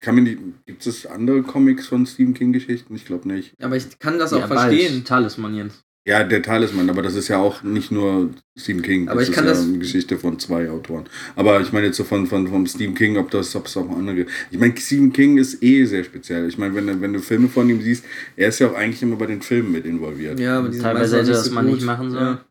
[0.00, 2.94] Kann man die, gibt es andere Comics von Stephen King-Geschichten?
[2.94, 3.54] Ich glaube nicht.
[3.60, 5.04] Aber ich kann das ja, auch verstehen.
[5.04, 5.82] Talisman Jens.
[6.06, 9.08] Ja, der Talisman, aber das ist ja auch nicht nur Stephen King.
[9.10, 11.04] Aber das ich kann ist ja das- eine Geschichte von zwei Autoren.
[11.36, 13.90] Aber ich meine jetzt so von, von vom Stephen King, ob das ob es auch
[13.90, 14.30] andere gibt.
[14.50, 16.48] Ich meine, Stephen King ist eh sehr speziell.
[16.48, 18.04] Ich meine, wenn, du- wenn du Filme von ihm siehst,
[18.36, 20.40] er ist ja auch eigentlich immer bei den Filmen mit involviert.
[20.40, 22.24] Ja, aber Teilweise hätte das man nicht machen sollen.
[22.24, 22.44] Ja.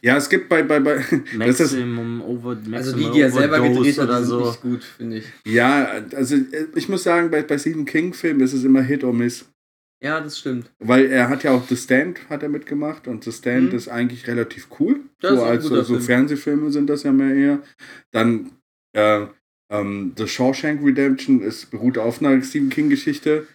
[0.00, 0.96] Ja, es gibt bei, bei, bei
[1.38, 4.46] das ist, Maximum Over Maximum Also die, die er selber Overdose gedreht hat, sind so.
[4.46, 5.24] nicht gut, finde ich.
[5.46, 9.12] ja, also äh, ich muss sagen, bei, bei Stephen King-Filmen ist es immer Hit or
[9.12, 9.46] Miss.
[10.02, 10.68] Ja, das stimmt.
[10.80, 13.78] Weil er hat ja auch The Stand hat er mitgemacht und The Stand Mhm.
[13.78, 15.00] ist eigentlich relativ cool.
[15.20, 16.02] Das ist so ein als guter so, so Film.
[16.06, 17.62] Fernsehfilme sind das ja mehr eher.
[18.10, 18.50] Dann
[18.96, 19.26] äh,
[19.70, 23.46] ähm, The Shawshank Redemption ist beruht auf einer Stephen King Geschichte.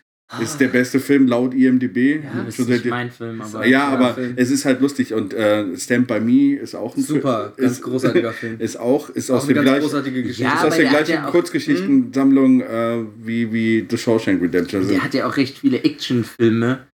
[0.42, 2.22] Ist der beste Film laut IMDb.
[2.22, 3.66] Ja, ist Schon nicht mein Film, aber.
[3.66, 4.34] ja, aber Film.
[4.36, 7.78] es ist halt lustig und äh, Stand by Me ist auch ein Super, Film, ganz
[7.78, 8.60] ist, großartiger Film.
[8.60, 10.26] Ist auch ist Auch aus dem ganz gleichen.
[10.34, 14.86] Ja, ist aus der der gleichen ja Kurzgeschichtensammlung äh, wie, wie The Shawshank Redemption.
[14.88, 16.88] Der hat ja auch recht viele Actionfilme.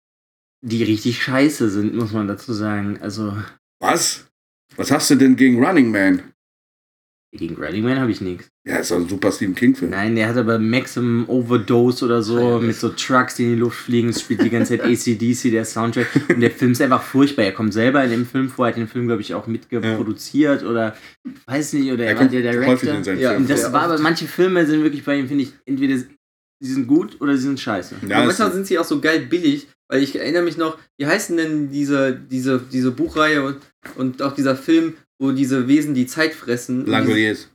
[0.63, 2.99] die richtig scheiße sind, muss man dazu sagen.
[3.01, 3.37] Also
[3.81, 4.27] Was?
[4.77, 6.23] Was hast du denn gegen Running Man?
[7.33, 8.49] Gegen Running Man habe ich nichts.
[8.67, 9.93] Ja, ist doch ein super Stephen King-Film.
[9.93, 13.59] Nein, der hat aber Maximum Overdose oder so Ja, mit so Trucks, die in die
[13.61, 14.09] Luft fliegen.
[14.09, 16.09] Es spielt die ganze Zeit ACDC, der Soundtrack.
[16.29, 17.45] Und der Film ist einfach furchtbar.
[17.45, 20.97] Er kommt selber in dem Film vor, hat den Film, glaube ich, auch mitgeproduziert oder
[21.47, 22.95] weiß nicht, oder er, Er war der Director.
[23.15, 25.97] in Ja, Und das war aber, manche Filme sind wirklich bei ihm, finde ich, entweder
[25.97, 27.95] sie sind gut oder sie sind scheiße.
[28.03, 30.77] Aber Ja, manchmal es- sind sie auch so geil billig, weil ich erinnere mich noch,
[30.99, 33.57] wie heißen denn diese, diese, diese Buchreihe und,
[33.97, 36.87] und auch dieser Film, wo diese Wesen die Zeit fressen.
[36.87, 37.49] Langoliers.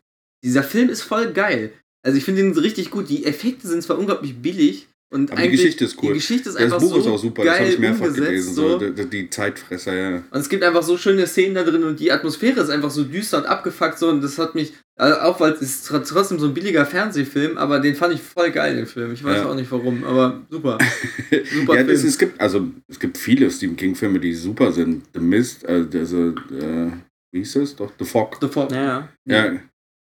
[0.43, 1.74] Dieser Film ist voll geil.
[2.03, 3.09] Also ich finde den richtig gut.
[3.09, 6.09] Die Effekte sind zwar unglaublich billig und Aber die Geschichte ist cool.
[6.09, 8.53] die Geschichte ist Das einfach Buch so ist auch super, das habe ich mehrfach gelesen.
[8.53, 8.80] So.
[8.80, 10.16] So, die, Zeitfresser, ja.
[10.30, 13.03] Und es gibt einfach so schöne Szenen da drin und die Atmosphäre ist einfach so
[13.03, 16.38] düster und abgefuckt so und das hat mich, also auch weil es ist tr- trotzdem
[16.39, 19.13] so ein billiger Fernsehfilm, aber den fand ich voll geil, den Film.
[19.13, 19.45] Ich weiß Ja.
[19.49, 20.78] auch nicht warum, aber super.
[21.53, 22.09] Super ja, das, Film.
[22.09, 25.03] es gibt also es gibt viele Stephen King Filme, die super sind.
[25.13, 26.91] The Mist, äh, also, äh,
[27.36, 27.75] wie hieß es?
[27.75, 28.38] Doch The Fog.
[28.41, 28.71] The Fog.
[28.71, 29.09] Naja.
[29.25, 29.59] Ja,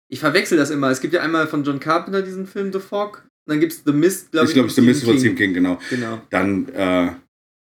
[0.09, 0.89] Ich verwechsel das immer.
[0.91, 3.83] Es gibt ja einmal von John Carpenter diesen Film The Fog und dann gibt es
[3.85, 4.55] The Mist, glaube ich ich.
[4.55, 5.79] glaube, The Mist von Stephen King, genau.
[5.89, 6.21] Genau.
[6.29, 7.11] Dann äh,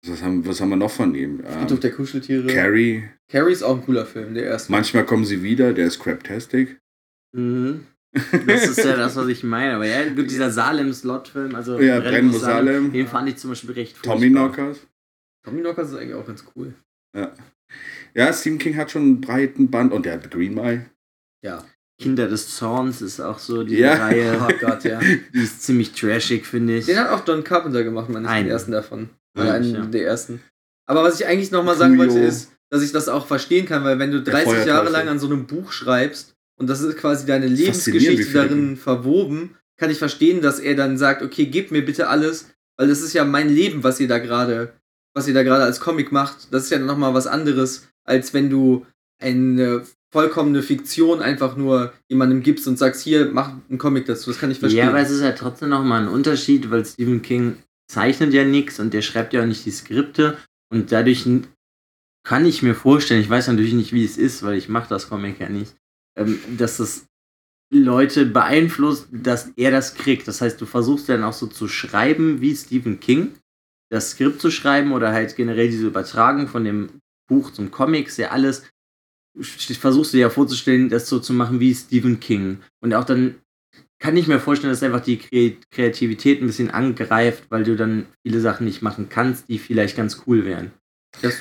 [0.06, 1.40] was haben was haben wir noch von ihm?
[1.44, 2.46] Friedhof Ähm, der Kuscheltiere.
[2.46, 3.04] Carrie.
[3.30, 4.72] Carrie ist auch ein cooler Film, der erste.
[4.72, 5.72] Manchmal kommen sie wieder.
[5.74, 6.78] Der ist Craptastic.
[7.36, 7.86] Mhm.
[8.46, 9.74] Das ist ja das, was ich meine.
[9.74, 12.90] Aber ja, gut, dieser Salem-Slot-Film, also Ja, Brennen Salem.
[12.90, 14.48] den fand ich zum Beispiel recht Tommy furchtbar.
[14.48, 14.86] Knockers.
[15.44, 16.72] Tommy Knockers ist eigentlich auch ganz cool.
[17.14, 17.32] Ja,
[18.32, 20.86] Stephen King hat schon einen breiten Band und der hat Green Mile.
[21.44, 21.64] Ja.
[22.00, 23.94] Kinder des Zorns ist auch so die Ja.
[23.94, 24.40] Reihe.
[24.40, 25.00] Oh Gott, ja.
[25.34, 26.86] Die ist ziemlich trashig, finde ich.
[26.86, 29.10] Den hat auch John Carpenter gemacht, meine ich, den ersten davon.
[29.36, 29.84] Ja, Oder einen ja.
[29.84, 30.40] der ersten.
[30.86, 33.98] Aber was ich eigentlich nochmal sagen wollte, ist, dass ich das auch verstehen kann, weil
[33.98, 37.26] wenn du Der 30 Jahre lang an so einem Buch schreibst und das ist quasi
[37.26, 42.08] deine Lebensgeschichte darin verwoben, kann ich verstehen, dass er dann sagt, okay, gib mir bitte
[42.08, 44.72] alles, weil das ist ja mein Leben, was ihr da gerade,
[45.14, 46.52] was ihr da gerade als Comic macht.
[46.52, 48.86] Das ist ja nochmal was anderes, als wenn du
[49.20, 54.30] eine vollkommene Fiktion einfach nur jemandem gibst und sagst, hier, mach einen Comic dazu.
[54.30, 54.84] Das kann ich verstehen.
[54.84, 57.56] Ja, aber es ist ja trotzdem nochmal ein Unterschied, weil Stephen King
[57.90, 60.36] zeichnet ja nichts und der schreibt ja auch nicht die Skripte
[60.70, 61.26] und dadurch
[62.24, 65.08] kann ich mir vorstellen, ich weiß natürlich nicht, wie es ist, weil ich mache das
[65.08, 65.74] Comic ja nicht,
[66.16, 67.06] ähm, dass das
[67.70, 70.28] Leute beeinflusst, dass er das kriegt.
[70.28, 73.34] Das heißt, du versuchst dann auch so zu schreiben wie Stephen King,
[73.90, 78.30] das Skript zu schreiben oder halt generell diese Übertragung von dem Buch zum Comic, ja
[78.30, 78.64] alles,
[79.40, 82.58] versuchst du dir ja vorzustellen, das so zu machen wie Stephen King.
[82.80, 83.36] Und auch dann
[84.00, 88.06] kann ich mir vorstellen, dass einfach die Kre Kreativität ein bisschen angreift, weil du dann
[88.24, 90.72] viele Sachen nicht machen kannst, die vielleicht ganz cool wären.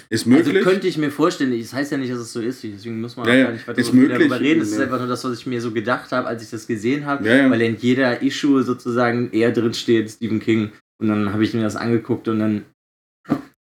[0.09, 0.55] Ist möglich.
[0.55, 3.15] Also könnte ich mir vorstellen, das heißt ja nicht, dass es so ist, deswegen muss
[3.15, 4.17] man Ja, gar nicht weiter ist möglich.
[4.17, 4.61] darüber reden.
[4.61, 7.05] Es ist einfach nur das, was ich mir so gedacht habe, als ich das gesehen
[7.05, 7.49] habe, ja, ja.
[7.49, 11.63] weil in jeder Issue sozusagen eher drin steht Stephen King und dann habe ich mir
[11.63, 12.65] das angeguckt und dann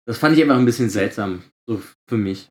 [0.05, 2.49] das fand ich einfach ein bisschen seltsam, so für mich.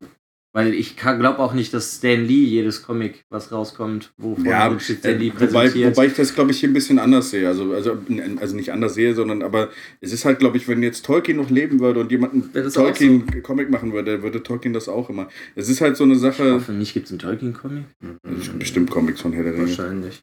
[0.55, 5.19] Weil ich glaube auch nicht, dass Stan Lee jedes Comic, was rauskommt, wovon Ja, Stan
[5.19, 5.95] Lee äh, wobei, präsentiert.
[5.95, 7.47] wobei ich das, glaube ich, hier ein bisschen anders sehe.
[7.47, 7.97] Also, also,
[8.39, 9.69] also nicht anders sehe, sondern aber
[10.01, 13.69] es ist halt, glaube ich, wenn jetzt Tolkien noch leben würde und jemand einen Tolkien-Comic
[13.69, 15.27] machen würde, würde Tolkien das auch immer.
[15.55, 16.53] Es ist halt so eine ich Sache.
[16.53, 17.83] hoffe nicht, gibt es einen Tolkien-Comic?
[18.23, 19.67] Gibt bestimmt Comics von Herr der Ringe.
[19.67, 20.21] Wahrscheinlich.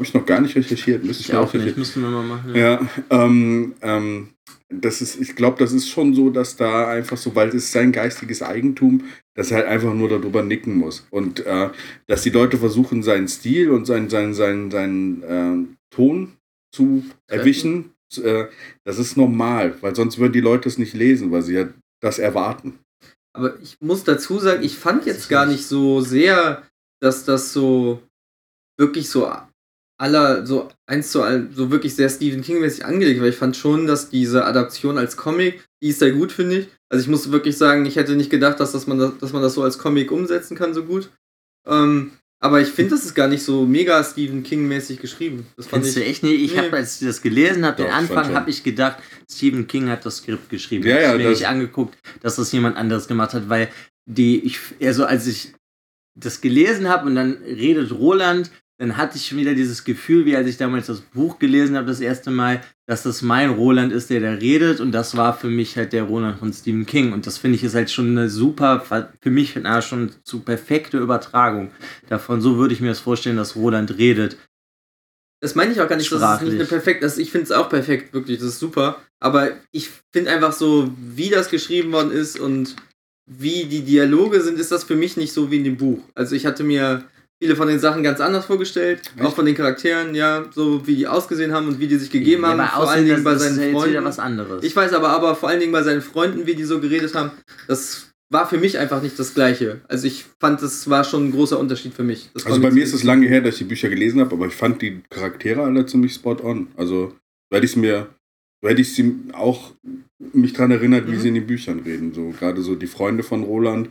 [0.00, 1.04] Habe ich noch gar nicht recherchiert.
[1.04, 2.54] Müsste ich Ich auch nicht, müssten wir mal machen.
[2.54, 2.80] Ja,
[3.10, 4.30] ähm, ähm,
[4.70, 7.92] das ist, ich glaube, das ist schon so, dass da einfach so, weil es sein
[7.92, 11.06] geistiges Eigentum, dass er halt einfach nur darüber nicken muss.
[11.10, 11.68] Und äh,
[12.06, 16.32] dass die Leute versuchen, seinen Stil und seinen, seinen, seinen, seinen ähm, Ton
[16.74, 18.46] zu erwischen, äh,
[18.84, 21.68] das ist normal, weil sonst würden die Leute es nicht lesen, weil sie ja
[22.00, 22.78] das erwarten.
[23.36, 26.62] Aber ich muss dazu sagen, ich fand jetzt gar nicht so sehr,
[27.02, 28.00] dass das so
[28.78, 29.26] wirklich so
[30.00, 33.86] aller, so eins zu all, so wirklich sehr Stephen King-mäßig angelegt, weil ich fand schon,
[33.86, 36.68] dass diese Adaption als Comic, die ist sehr gut, finde ich.
[36.88, 39.42] Also ich muss wirklich sagen, ich hätte nicht gedacht, dass, dass, man, das, dass man
[39.42, 41.10] das so als Comic umsetzen kann, so gut.
[41.66, 45.46] Ähm, aber ich finde, das ist gar nicht so mega Stephen King-mäßig geschrieben.
[45.58, 46.08] Das fand Findest du ich.
[46.08, 46.40] echt nicht?
[46.40, 46.58] Ich Nee.
[46.62, 48.96] habe, als ich das gelesen habe, den Anfang, habe ich gedacht,
[49.30, 50.86] Stephen King hat das Skript geschrieben.
[50.88, 53.68] Ja, ich ja, habe mir nicht angeguckt, dass das jemand anderes gemacht hat, weil
[54.06, 55.52] die, ich, also als ich
[56.18, 60.34] das gelesen habe und dann redet Roland, dann hatte ich schon wieder dieses Gefühl, wie
[60.34, 64.08] als ich damals das Buch gelesen habe, das erste Mal, dass das mein Roland ist,
[64.08, 67.26] der da redet und das war für mich halt der Roland von Stephen King und
[67.26, 68.82] das finde ich ist halt schon eine super,
[69.20, 71.72] für mich na, schon zu perfekte Übertragung
[72.08, 72.40] davon.
[72.40, 74.38] So würde ich mir das vorstellen, dass Roland redet.
[75.42, 76.54] Das meine ich auch gar nicht, das ist nicht Sprachlich.
[76.54, 78.96] eine perfekt, das, ich finde es auch perfekt, wirklich, das ist super.
[79.18, 82.76] Aber ich finde einfach so, wie das geschrieben worden ist und
[83.26, 86.02] wie die Dialoge sind, ist das für mich nicht so wie in dem Buch.
[86.14, 87.04] Also ich hatte mir
[87.42, 89.00] viele von den Sachen ganz anders vorgestellt.
[89.16, 89.24] Echt?
[89.24, 92.44] Auch von den Charakteren, ja, so wie die ausgesehen haben und wie die sich gegeben
[92.46, 92.60] haben.
[92.60, 94.04] aber vor allen Dingen bei ist seinen ja jetzt wieder Freunden.
[94.04, 94.64] was anderes.
[94.64, 97.30] Ich weiß aber, aber vor allen Dingen bei seinen Freunden, wie die so geredet haben,
[97.66, 99.80] das war für mich einfach nicht das Gleiche.
[99.88, 102.28] Also ich fand, das war schon ein großer Unterschied für mich.
[102.34, 104.46] Das Also bei mir ist es lange her, dass ich die Bücher gelesen habe, aber
[104.46, 106.68] ich fand die Charaktere alle ziemlich spot on.
[106.76, 107.14] Also
[107.50, 108.08] so hätte ich mir,
[108.62, 109.72] so hätte ich sie auch
[110.32, 111.20] mich dran erinnert, wie Mhm.
[111.20, 112.12] sie in den Büchern reden.
[112.14, 113.88] So gerade so die Freunde von Roland,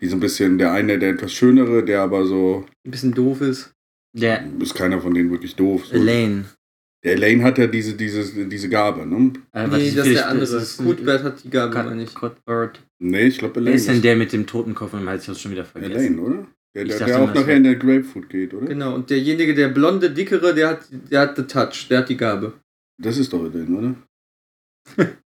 [0.00, 3.40] die so ein bisschen, der eine, der etwas schönere, der aber so, ein bisschen doof
[3.40, 3.72] ist.
[4.12, 5.86] der ist keiner von denen wirklich doof.
[5.86, 5.94] So.
[5.94, 6.44] Elaine.
[7.04, 9.32] Der Elaine hat ja diese, diese, diese Gabe, ne?
[9.52, 10.56] Äh, nee, das ist der andere.
[10.56, 12.14] ist Cuthbert hat die Gabe, meine ich.
[12.14, 12.80] Cuthbert.
[12.98, 13.76] Nee, ich glaube Wer Elaine.
[13.76, 15.24] ist denn der mit dem Totenkopf im Hals?
[15.24, 15.94] Ich hab's schon wieder vergessen.
[15.94, 16.46] Elaine, oder?
[16.74, 18.66] Der, der, der auch nachher in der Grapefruit geht, oder?
[18.66, 22.16] Genau, und derjenige, der blonde, dickere, der hat, der hat the touch, der hat die
[22.16, 22.54] Gabe.
[23.00, 23.76] Das ist doch Elaine,
[24.96, 25.08] oder?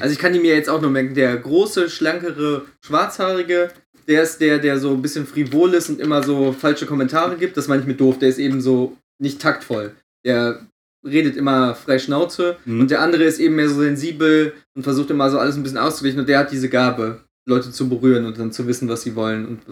[0.00, 3.70] Also ich kann die mir jetzt auch nur merken, der große, schlankere, schwarzhaarige,
[4.06, 7.56] der ist der, der so ein bisschen frivol ist und immer so falsche Kommentare gibt.
[7.56, 9.94] Das meine ich mit doof, der ist eben so nicht taktvoll.
[10.24, 10.66] Der
[11.04, 12.80] redet immer frei Schnauze Mhm.
[12.80, 15.78] und der andere ist eben mehr so sensibel und versucht immer so alles ein bisschen
[15.78, 19.14] auszugleichen und der hat diese Gabe, Leute zu berühren und dann zu wissen, was sie
[19.14, 19.62] wollen und,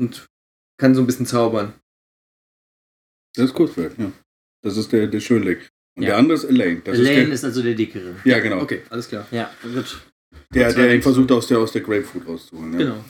[0.00, 0.26] und
[0.80, 1.74] kann so ein bisschen zaubern.
[3.36, 4.10] Das ist Kurzwerk, ja.
[4.62, 5.58] Das ist der, der Schönling.
[5.96, 6.10] Und Ja.
[6.10, 6.80] der andere ist Elaine.
[6.84, 8.14] Das Elaine ist der, ist also der dickere.
[8.24, 8.60] ja, genau.
[8.60, 9.26] Okay, alles klar.
[9.30, 10.00] Ja, gut.
[10.54, 12.72] Der, der ihn versucht, aus der, aus der Grapefruit rauszuholen.
[12.74, 12.78] Ja.
[12.78, 13.04] Genau.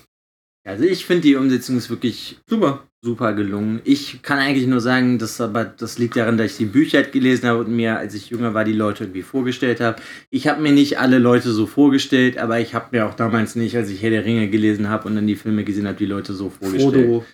[0.66, 2.87] Also ich finde die Umsetzung ist wirklich Super.
[3.03, 3.81] super gelungen.
[3.85, 7.12] Ich kann eigentlich nur sagen, dass aber das liegt daran, dass ich die Bücher halt
[7.12, 10.01] gelesen habe und mir, als ich jünger war, die Leute irgendwie vorgestellt habe.
[10.28, 13.74] Ich habe mir nicht alle Leute so vorgestellt, aber ich habe mir auch damals nicht,
[13.74, 16.35] als ich Herr der Ringe gelesen habe und dann die Filme gesehen habe, die Leute
[16.35, 16.93] so vorgestellt.
[17.07, 17.24] Frodo.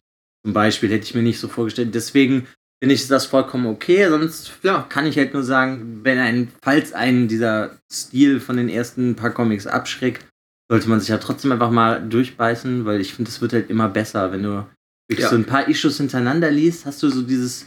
[0.44, 1.92] Zum Beispiel hätte ich mir nicht so vorgestellt.
[1.96, 2.46] Deswegen
[2.82, 4.08] finde ich das vollkommen okay.
[4.08, 4.84] Sonst Ja.
[4.88, 9.30] kann ich halt nur sagen, wenn ein, falls einen dieser Stil von den ersten paar
[9.30, 10.24] Comics abschreckt,
[10.70, 13.88] sollte man sich ja trotzdem einfach mal durchbeißen, weil ich finde, es wird halt immer
[13.88, 14.66] besser, wenn du
[15.08, 15.30] wirklich Ja.
[15.30, 17.66] so ein paar Issues hintereinander liest, hast du so dieses.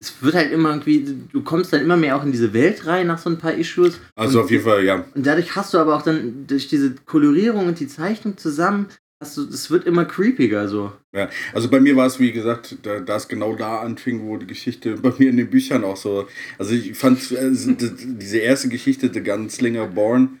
[0.00, 3.08] Es wird halt immer irgendwie, du kommst dann immer mehr auch in diese Welt rein
[3.08, 3.98] nach so ein paar Issues.
[4.14, 5.04] Also auf jeden Fall, ja.
[5.14, 8.86] Und dadurch hast du aber auch dann durch diese Kolorierung und die Zeichnung zusammen,
[9.20, 10.92] du, es wird immer creepiger so.
[11.12, 11.28] ja.
[11.52, 14.46] Also bei mir war es, wie gesagt, da, da es genau da anfing, wo die
[14.46, 16.28] Geschichte bei mir in den Büchern auch so.
[16.58, 20.40] Also ich fand äh, d- diese erste Geschichte, The Gunslinger Born,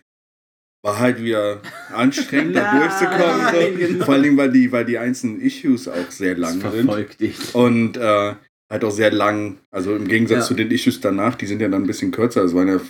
[0.84, 1.60] war halt wieder
[1.92, 3.72] anstrengend, da Nein, durchzukommen.
[3.72, 3.76] So.
[3.92, 4.04] genau.
[4.04, 6.84] Vor allem, weil die, weil die einzelnen Issues auch sehr lang das sind.
[6.86, 7.54] verfolgt dich.
[7.56, 8.34] Und äh,
[8.70, 9.58] halt auch sehr lang.
[9.72, 10.46] Also im Gegensatz Ja.
[10.46, 12.44] zu den Issues danach, die sind ja dann ein bisschen kürzer.
[12.44, 12.80] Es waren ja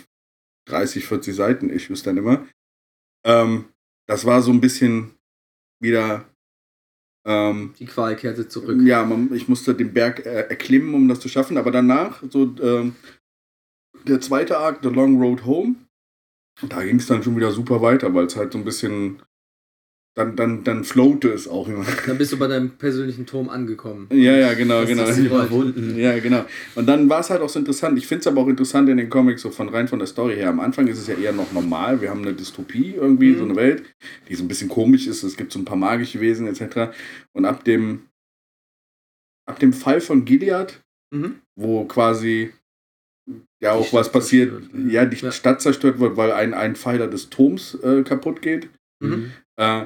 [0.67, 2.45] 30, 40 Seiten Issues dann immer.
[3.25, 3.65] Ähm,
[4.07, 5.15] das war so ein bisschen
[5.79, 6.25] wieder.
[7.25, 8.79] Ähm, Die Qual kehrte zurück.
[8.83, 11.57] ja, man, ich musste den Berg äh, erklimmen, um das zu schaffen.
[11.57, 12.95] Aber danach, so ähm,
[14.07, 15.75] der zweite Arc, The Long Road Home,
[16.67, 19.21] da ging es dann schon wieder super weiter, weil es halt so ein bisschen.
[20.19, 21.85] Dann, dann, dann floate es auch immer.
[22.05, 24.09] Dann bist du bei deinem persönlichen Turm angekommen.
[24.11, 25.09] Ja, ja, genau, genau.
[25.09, 25.97] Überwunden.
[25.97, 26.43] Ja, genau.
[26.75, 27.97] Und dann war es halt auch so interessant.
[27.97, 30.35] Ich finde es aber auch interessant in den Comics, so von rein von der Story
[30.35, 30.49] her.
[30.49, 32.01] Am Anfang ist es ja eher noch normal.
[32.01, 33.37] Wir haben eine Dystopie irgendwie, Mhm.
[33.37, 33.83] so eine Welt,
[34.27, 35.23] die so ein bisschen komisch ist.
[35.23, 36.91] Es gibt so ein paar magische Wesen etc.
[37.31, 38.01] Und ab dem,
[39.47, 40.81] ab dem Fall von Gilead,
[41.15, 41.35] Mhm.
[41.57, 42.51] wo quasi
[43.63, 45.31] ja auch was passiert, ja, die Ja.
[45.31, 48.69] Stadt zerstört wird, weil ein, ein Pfeiler des Turms äh, kaputt geht.
[49.01, 49.31] Mhm.
[49.57, 49.85] Äh,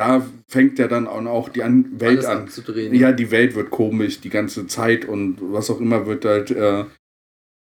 [0.00, 2.38] da fängt ja dann auch die an Welt Alles an.
[2.44, 2.94] abzudrehen.
[2.94, 6.50] Ja, die Welt wird komisch, die ganze Zeit und was auch immer wird halt.
[6.50, 6.84] Äh,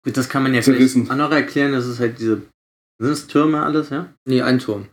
[0.03, 1.05] Gut, das kann man ja Zerrissen.
[1.05, 2.41] vielleicht auch noch erklären, das ist halt diese.
[2.99, 4.13] Sind es Türme alles, ja?
[4.28, 4.88] Nee, ein Turm.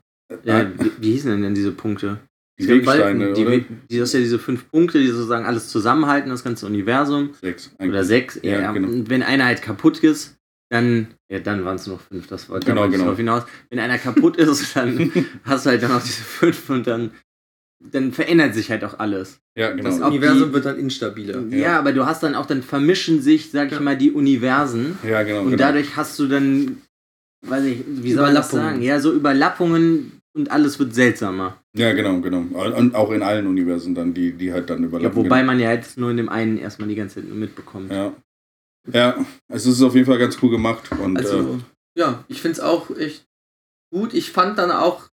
[0.45, 2.20] ja wie, wie hießen denn diese Punkte?
[2.61, 6.30] die Wegsteine, Balken, die, die, das ist ja diese fünf Punkte, die sozusagen alles zusammenhalten,
[6.30, 7.30] das ganze Universum.
[7.41, 7.72] Sechs.
[7.80, 8.39] Oder sechs.
[8.45, 8.87] Ja, Ja, genau.
[8.89, 10.37] Und wenn einer halt kaputt ist,
[10.75, 11.09] dann.
[11.31, 13.09] Ja, dann waren es noch fünf, das war Genau, da wollte ich genau.
[13.11, 13.43] drauf hinaus.
[13.70, 15.11] Wenn einer kaputt ist, dann
[15.45, 17.11] hast du halt dann noch diese fünf und dann.
[17.93, 19.41] Dann verändert sich halt auch alles.
[19.59, 19.91] Ja, genau.
[19.91, 21.43] Das Universum die- wird dann instabiler.
[21.51, 21.79] Ja.
[21.79, 23.81] aber du hast dann auch, dann vermischen sich, sag ich Ja.
[23.81, 24.99] mal, die Universen.
[25.07, 25.41] ja, genau.
[25.41, 25.57] Und genau.
[25.59, 26.79] dadurch hast du dann,
[27.47, 28.81] weiß ich, wie soll man das sagen?
[28.81, 31.61] Ja, so Überlappungen und alles wird seltsamer.
[31.77, 32.39] ja, genau, genau.
[32.79, 35.16] Und auch in allen Universen dann, die, die halt dann Ja, überlappen.
[35.16, 37.91] wobei man ja jetzt nur in dem einen erstmal die ganze Zeit nur mitbekommt.
[37.91, 38.14] genau.
[38.93, 39.16] Ja.
[39.18, 40.91] ja, es ist auf jeden Fall ganz cool gemacht.
[40.93, 41.61] Und Also,
[41.97, 43.26] ja, ich finde es auch echt
[43.93, 44.14] gut.
[44.14, 45.09] Ich fand dann auch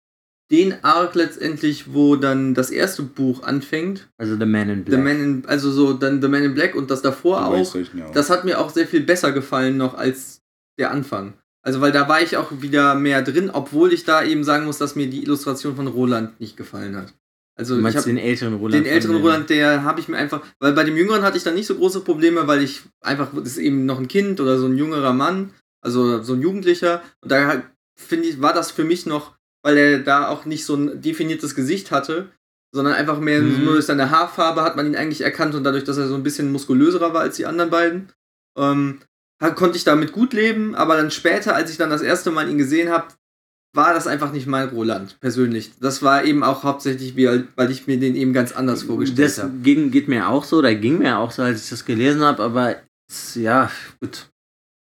[0.50, 4.08] den Arc letztendlich, wo dann das erste Buch anfängt.
[4.16, 5.04] Also The Man in The Black.
[5.04, 7.74] Man in, also so dann The Man in Black und das davor äh, auch.
[7.74, 8.10] Ja.
[8.12, 10.40] Das hat mir auch sehr viel besser gefallen noch als
[10.78, 11.34] der Anfang.
[11.62, 14.78] Also weil da war ich auch wieder mehr drin, obwohl ich da eben sagen muss,
[14.78, 17.12] dass mir die Illustration von Roland nicht gefallen hat.
[17.58, 18.84] Also du ich meinst habe den älteren Roland?
[18.86, 21.54] den älteren Roland, der habe ich mir einfach, weil bei dem jüngeren hatte ich dann
[21.54, 24.66] nicht so große Probleme, weil ich einfach, das ist eben noch ein Kind oder so
[24.66, 25.50] ein jüngerer Mann,
[25.84, 27.02] also so ein Jugendlicher.
[27.20, 27.62] Und da
[27.96, 31.56] finde ich, war das für mich noch, weil er da auch nicht so ein definiertes
[31.56, 32.28] Gesicht hatte,
[32.72, 33.64] sondern einfach mehr Mhm.
[33.64, 36.22] nur durch seine Haarfarbe hat man ihn eigentlich erkannt und dadurch, dass er so ein
[36.22, 38.12] bisschen muskulöserer war als die anderen beiden,
[38.56, 39.00] ähm,
[39.56, 42.58] konnte ich damit gut leben, aber dann später, als ich dann das erste Mal ihn
[42.58, 43.08] gesehen habe,
[43.74, 45.72] war das einfach nicht mein Roland, persönlich.
[45.80, 49.38] Das war eben auch hauptsächlich, wie, weil ich mir den eben ganz anders vorgestellt Das
[49.38, 49.52] habe.
[49.62, 52.42] ging, geht mir auch so, oder ging mir auch so, als ich das gelesen habe,
[52.42, 52.76] aber
[53.08, 54.28] es, ja, gut.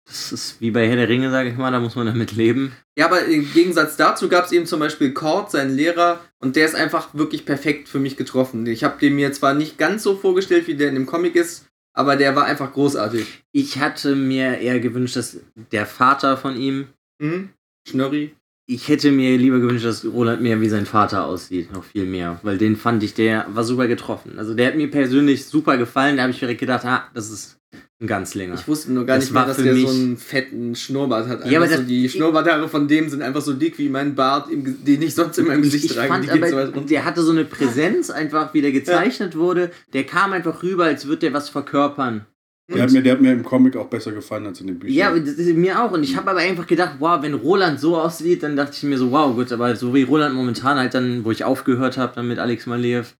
[0.06, 2.72] Das ist wie bei Herr der Ringe, sage ich mal, da muss man damit leben.
[2.98, 6.64] Ja, aber im Gegensatz dazu gab es eben zum Beispiel Cord, seinen Lehrer, und der
[6.64, 8.64] ist einfach wirklich perfekt für mich getroffen.
[8.66, 11.66] Ich habe den mir zwar nicht ganz so vorgestellt, wie der in dem Comic ist,
[11.94, 13.26] aber der war einfach großartig.
[13.52, 15.38] Ich hatte mir eher gewünscht, dass
[15.72, 16.86] der Vater von ihm,
[17.20, 17.50] Mhm.
[17.86, 18.34] Schnörri.
[18.70, 22.38] Ich hätte mir lieber gewünscht, dass Roland mehr wie sein Vater aussieht, noch viel mehr,
[22.42, 24.38] weil den fand ich, der war super getroffen.
[24.38, 27.58] Also der hat mir persönlich super gefallen, da habe ich direkt gedacht, ah, das ist
[27.98, 28.54] ein Ganzlinger.
[28.54, 31.50] Ich wusste nur gar Das nicht mehr, dass der so einen fetten Schnurrbart hat.
[31.50, 34.84] Ja, aber so die Schnurrbarthaare von dem sind einfach so dick wie mein Bart, im,
[34.84, 36.08] den ich sonst in meinem Gesicht ich trage.
[36.08, 39.70] fand aber, so der hatte so eine Präsenz einfach, wie der gezeichnet wurde.
[39.94, 42.26] Der kam einfach rüber, als würde der was verkörpern.
[42.70, 44.94] Der hat, mir, der hat mir im Comic auch besser gefallen als in den Büchern.
[44.94, 45.90] Ja, das ist mir auch.
[45.90, 48.98] Und ich habe aber einfach gedacht, wow, wenn Roland so aussieht, dann dachte ich mir
[48.98, 52.28] so, wow, gut, aber so wie Roland momentan halt dann, wo ich aufgehört habe, dann
[52.28, 53.14] mit Alex Maleev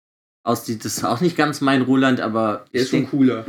[0.45, 3.47] aussieht, das ist auch nicht ganz mein Roland, aber Der ist schon cooler.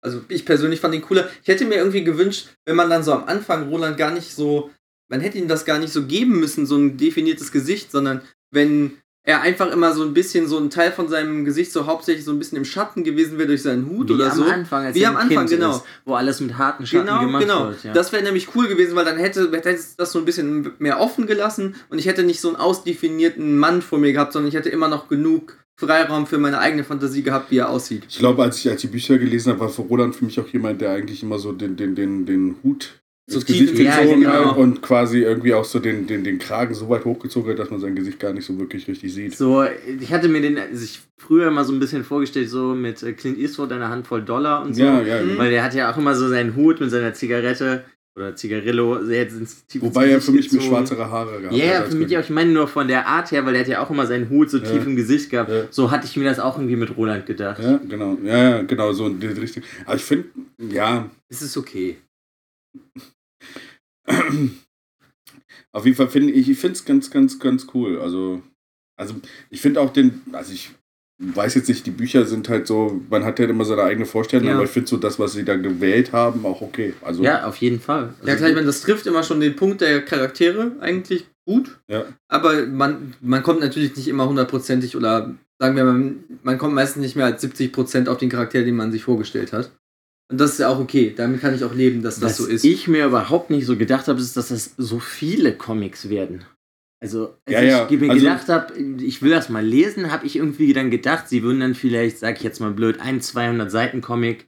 [0.00, 1.28] Also ich persönlich fand ihn cooler.
[1.42, 4.70] Ich hätte mir irgendwie gewünscht, wenn man dann so am Anfang Roland gar nicht so,
[5.08, 8.22] man hätte ihm das gar nicht so geben müssen, so ein definiertes Gesicht, sondern
[8.52, 12.24] wenn er einfach immer so ein bisschen so ein Teil von seinem Gesicht so hauptsächlich
[12.24, 14.44] so ein bisschen im Schatten gewesen wäre durch seinen Hut wie oder am so.
[14.44, 15.76] Anfang, als Wie er am ein Anfang, kind genau.
[15.76, 17.68] Ist, wo alles mit harten Schatten Genau, gemacht genau.
[17.68, 17.84] wird.
[17.84, 17.92] Ja.
[17.92, 21.26] Das wäre nämlich cool gewesen, weil dann hätte, hätte das so ein bisschen mehr offen
[21.26, 24.70] gelassen und ich hätte nicht so einen ausdefinierten Mann vor mir gehabt, sondern ich hätte
[24.70, 28.04] immer noch genug Freiraum für meine eigene Fantasie gehabt, wie er aussieht.
[28.08, 30.46] Ich glaube, als ich als die Bücher gelesen habe, war für Roland für mich auch
[30.48, 34.00] jemand, der eigentlich immer so den, den, den, den Hut So tief Gesicht im- Ja,
[34.00, 34.54] gezogen genau.
[34.56, 37.78] und quasi irgendwie auch so den, den, den Kragen so weit hochgezogen hat, dass man
[37.80, 39.36] sein Gesicht gar nicht so wirklich richtig sieht.
[39.36, 39.64] So,
[40.00, 43.38] ich hatte mir den sich früher mal so ein bisschen vorgestellt, so mit äh, Clint
[43.38, 44.82] Eastwood, eine Handvoll Dollar und so.
[44.82, 45.22] Ja, ja.
[45.22, 45.38] Mhm.
[45.38, 47.84] Weil der hat ja auch immer so seinen Hut mit seiner Zigarette
[48.16, 50.68] oder Zigarillo sehr ins tief ins Wobei er für mich mit gezogen.
[50.74, 51.70] schwarzere Haare gehabt Ja, hat.
[51.72, 52.20] yeah, als für mich auch.
[52.22, 54.50] Ich meine nur von der Art her, weil der hat ja auch immer seinen Hut
[54.50, 54.64] so Ja.
[54.64, 55.48] tief im Gesicht gehabt.
[55.50, 55.62] Ja.
[55.70, 57.62] So hatte ich mir das auch irgendwie mit Roland gedacht.
[57.62, 58.18] Ja, genau.
[58.24, 59.62] Ja, ja, genau, so in die Richtung.
[59.86, 60.24] Aber ich finde,
[60.58, 61.96] ja, Es ist okay.
[65.72, 68.00] Auf jeden Fall finde ich, ich finde es ganz, ganz, ganz cool.
[68.00, 68.42] Also,
[68.98, 69.14] also
[69.50, 70.70] ich finde auch den, also ich
[71.18, 74.48] weiß jetzt nicht, die Bücher sind halt so, man hat ja immer seine eigene Vorstellung,
[74.48, 74.54] Ja.
[74.54, 76.94] aber ich finde so das, was sie da gewählt haben, auch okay.
[77.02, 78.14] Also, Ja, auf jeden Fall.
[78.24, 81.78] Ja, klar, ich meine, das trifft immer schon den Punkt der Charaktere eigentlich gut.
[81.88, 82.06] Ja.
[82.28, 87.02] Aber man, man kommt natürlich nicht immer hundertprozentig oder sagen wir mal, man kommt meistens
[87.02, 89.70] nicht mehr als 70% auf den Charakter, den man sich vorgestellt hat.
[90.32, 91.12] Und das ist ja auch okay.
[91.16, 92.64] Damit kann ich auch leben, dass das Was so ist.
[92.64, 96.44] ich mir überhaupt nicht so gedacht habe, ist, dass das so viele Comics werden.
[97.00, 100.24] Also, als Ja, ja, ich mir also- gedacht habe, ich will das mal lesen, habe
[100.26, 103.70] ich irgendwie dann gedacht, sie würden dann vielleicht, sag ich jetzt mal blöd, ein 200
[103.70, 104.46] Seiten Comic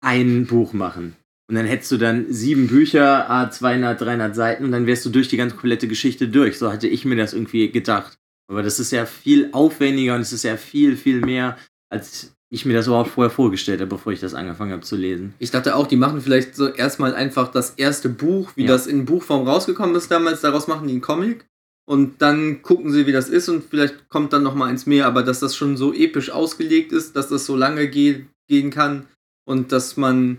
[0.00, 1.16] ein Buch machen.
[1.50, 5.10] Und dann hättest du dann sieben Bücher, a 200, 300 Seiten und dann wärst du
[5.10, 6.58] durch die ganze komplette Geschichte durch.
[6.58, 8.16] So hatte ich mir das irgendwie gedacht.
[8.50, 11.58] Aber das ist ja viel aufwendiger und es ist ja viel, viel mehr,
[11.90, 15.34] als ich mir das überhaupt vorher vorgestellt habe, bevor ich das angefangen habe zu lesen.
[15.38, 18.68] Ich dachte auch, die machen vielleicht so erstmal einfach das erste Buch, wie Ja.
[18.68, 21.46] das in Buchform rausgekommen ist damals, daraus machen die einen Comic
[21.86, 25.06] und dann gucken sie, wie das ist und vielleicht kommt dann noch mal eins mehr,
[25.06, 29.06] aber dass das schon so episch ausgelegt ist, dass das so lange ge gehen kann
[29.46, 30.38] und dass man,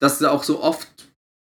[0.00, 0.88] dass da auch so oft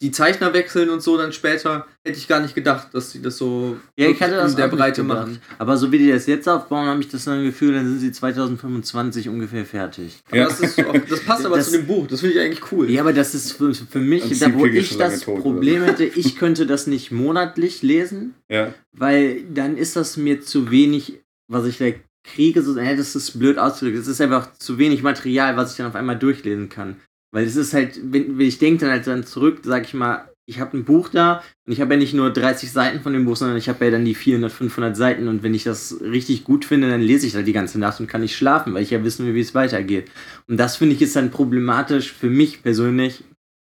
[0.02, 3.38] die Zeichner wechseln und so dann später, hätte ich gar nicht gedacht, dass sie das
[3.38, 5.40] so Ja, ich hatte das in der Breite machen.
[5.60, 8.12] Aber so wie die das jetzt aufbauen, habe ich das dann Gefühl, dann sind sie
[8.12, 10.20] 2025 ungefähr fertig.
[10.28, 10.46] Aber Ja.
[10.48, 12.90] das, ist auch, das passt aber Das- zu dem Buch, das finde ich eigentlich cool.
[12.90, 15.22] Ja, aber das ist für, für mich, Und da wo ich das?
[15.24, 18.74] Problem hätte, ich könnte das nicht monatlich lesen, ja.
[18.92, 21.86] weil dann ist das mir zu wenig, was ich da
[22.24, 25.88] kriege, so, das ist blöd ausgedrückt, es ist einfach zu wenig Material, was ich dann
[25.88, 26.98] auf einmal durchlesen kann.
[27.32, 30.32] Weil es ist halt, wenn, wenn ich denke dann halt dann zurück, sag ich mal,
[30.46, 33.26] ich habe ein Buch da und ich habe ja nicht nur 30 Seiten von dem
[33.26, 36.44] Buch, sondern ich habe ja dann die 400, 500 Seiten und wenn ich das richtig
[36.44, 38.90] gut finde, dann lese ich da die ganze Nacht und kann nicht schlafen, weil ich
[38.90, 40.12] ja wissen will, wie es weitergeht.
[40.48, 43.24] Und das finde ich ist dann problematisch für mich persönlich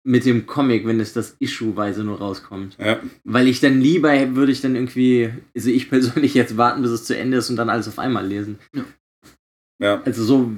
[0.06, 2.76] mit dem Comic, wenn es das Issue-weise nur rauskommt.
[2.78, 3.00] Ja.
[3.24, 7.04] Weil ich dann lieber würde ich dann irgendwie, also ich persönlich jetzt warten, bis es
[7.04, 8.58] zu Ende ist und dann alles auf einmal lesen.
[9.80, 10.02] ja.
[10.04, 10.52] Also so.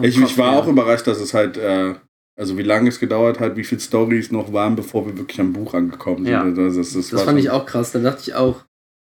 [0.00, 1.94] Ich, ich war auch überrascht, dass es halt, äh,
[2.40, 5.52] also wie lange es gedauert hat, wie viele Stories noch waren, bevor wir wirklich am
[5.52, 6.32] Buch angekommen sind.
[6.32, 6.42] Ja.
[6.42, 8.64] Also Das, das, das war fand ich auch krass, da dachte ich auch,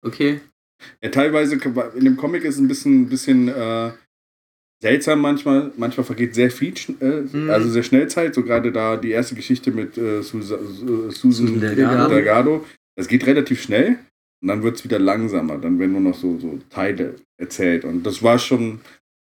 [0.05, 0.41] okay.
[1.03, 1.57] Ja, teilweise,
[1.95, 3.91] in dem Comic ist es ein bisschen, bisschen äh,
[4.83, 5.73] seltsam manchmal.
[5.77, 7.51] Manchmal vergeht sehr viel, äh, Mhm.
[7.51, 8.35] also sehr schnell Zeit.
[8.35, 10.59] So gerade da die erste Geschichte mit äh, Susa, äh,
[11.11, 12.09] Susan Susan Delgado.
[12.15, 12.67] Delgado.
[12.97, 13.99] Das geht relativ schnell.
[14.43, 15.59] Und dann wird es wieder langsamer.
[15.59, 17.85] Dann werden nur noch so, so Teile erzählt.
[17.85, 18.81] Und das war schon.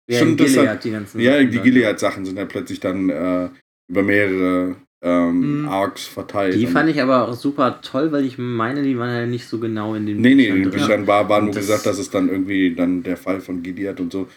[0.09, 1.59] Ja, schon in Gilead die ganzen Ja, Sachen die.
[1.59, 3.49] Gilead-Sachen sind ja plötzlich dann äh,
[3.89, 5.67] über mehrere ähm, Mhm.
[5.67, 6.55] Arcs verteilt.
[6.55, 9.59] Die fand ich aber auch super toll, weil ich meine, die waren ja nicht so
[9.59, 10.71] genau in den Nee, nee, in den.
[10.71, 13.99] Büchern war, war nur das- gesagt, dass es dann irgendwie dann der Fall von Gilead
[13.99, 14.27] und so.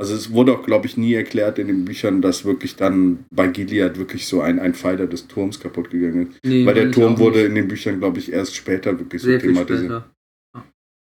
[0.00, 3.46] Also es wurde auch, glaube ich, nie erklärt in den Büchern, dass wirklich dann bei
[3.48, 6.38] Gilead wirklich so ein, ein Pfeiler des Turms kaputt gegangen ist.
[6.44, 9.40] Nee, Weil der Turm wurde in den Büchern, glaube ich, erst später wirklich so sehr
[9.40, 10.04] viel thematisiert.
[10.52, 10.64] später.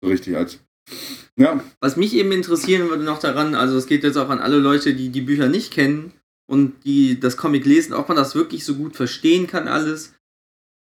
[0.04, 0.60] So richtig als.
[1.40, 4.58] Ja, Was mich eben interessieren würde noch daran, also es geht jetzt auch an alle
[4.60, 6.12] Leute, die die Bücher nicht kennen
[6.48, 10.14] und die das Comic lesen, ob man das wirklich so gut verstehen kann alles,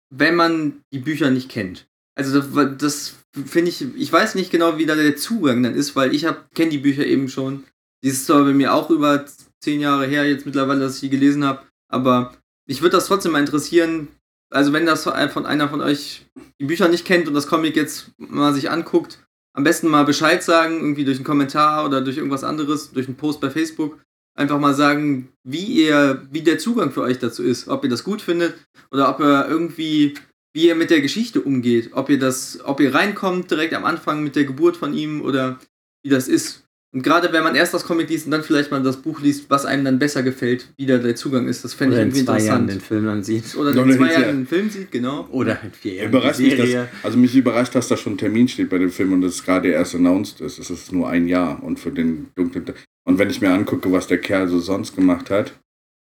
[0.09, 1.87] wenn man die Bücher nicht kennt.
[2.15, 5.95] Also das, das finde ich, ich weiß nicht genau, wie da der Zugang dann ist,
[5.95, 7.65] weil ich kenne die Bücher eben schon.
[8.03, 9.25] Die ist zwar bei mir auch über
[9.61, 12.35] zehn Jahre her jetzt mittlerweile, dass ich die gelesen habe, aber
[12.67, 14.07] mich würde das trotzdem mal interessieren,
[14.51, 16.25] also wenn das von einer von euch
[16.59, 20.43] die Bücher nicht kennt und das Comic jetzt mal sich anguckt, am besten mal Bescheid
[20.43, 23.99] sagen, irgendwie durch einen Kommentar oder durch irgendwas anderes, durch einen Post bei Facebook.
[24.39, 27.67] Einfach mal sagen, wie ihr, wie der Zugang für euch dazu ist.
[27.67, 28.53] Ob ihr das gut findet
[28.89, 30.13] oder ob ihr irgendwie,
[30.53, 31.89] wie ihr mit der Geschichte umgeht.
[31.91, 35.59] Ob ihr das, ob ihr reinkommt direkt am Anfang mit der Geburt von ihm oder
[36.03, 36.63] wie das ist.
[36.91, 39.49] Und gerade wenn man erst das Comic liest und dann vielleicht mal das Buch liest,
[39.49, 42.09] was einem dann besser gefällt, wie da der Zugang ist, das fände ich Oder in
[42.09, 42.81] irgendwie zwei Jahren interessant.
[42.81, 43.55] den Film dann sieht.
[43.57, 45.27] Oder in zwei in Jahren einen Film sieht, genau.
[45.31, 46.65] Oder in vier Jahren überrascht die mich das.
[46.65, 46.89] Serie.
[47.03, 49.67] Also mich überrascht, dass da schon ein Termin steht bei dem Film und es gerade
[49.67, 50.57] erst announced ist.
[50.57, 52.65] Es ist nur ein Jahr und für den dunklen.
[53.09, 55.59] Und wenn ich mir angucke, was der Kerl so sonst gemacht hat,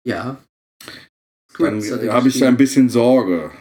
[0.08, 0.42] Ja.
[1.60, 3.52] dann er habe ich da ein bisschen Sorge.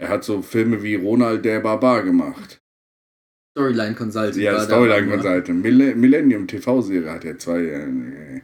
[0.00, 2.60] Er hat so Filme wie Ronald der Barbar gemacht.
[3.52, 4.42] Storyline Consulting.
[4.42, 5.62] Ja, Storyline Consultant.
[5.62, 7.60] Mill Millennium TV-Serie hat er zwei.
[7.66, 8.40] Äh,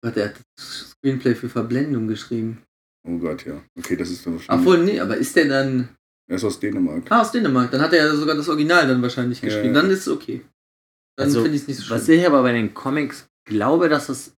[0.00, 2.62] Gott, der hat das Screenplay für Verblendung geschrieben.
[3.04, 3.60] oh Gott, ja.
[3.76, 4.64] Okay, das ist dann wahrscheinlich.
[4.66, 5.88] Obwohl, nee, aber ist der dann.
[6.30, 7.02] Er ist aus Dänemark.
[7.10, 7.72] Ah, aus Dänemark.
[7.72, 9.74] Dann hat er ja sogar das Original dann wahrscheinlich Ja, geschrieben.
[9.74, 9.82] ja.
[9.82, 10.42] Dann ist es okay.
[11.16, 11.96] Dann Also, finde ich es nicht so schlimm.
[11.98, 14.34] Was ich aber bei den Comics glaube, dass es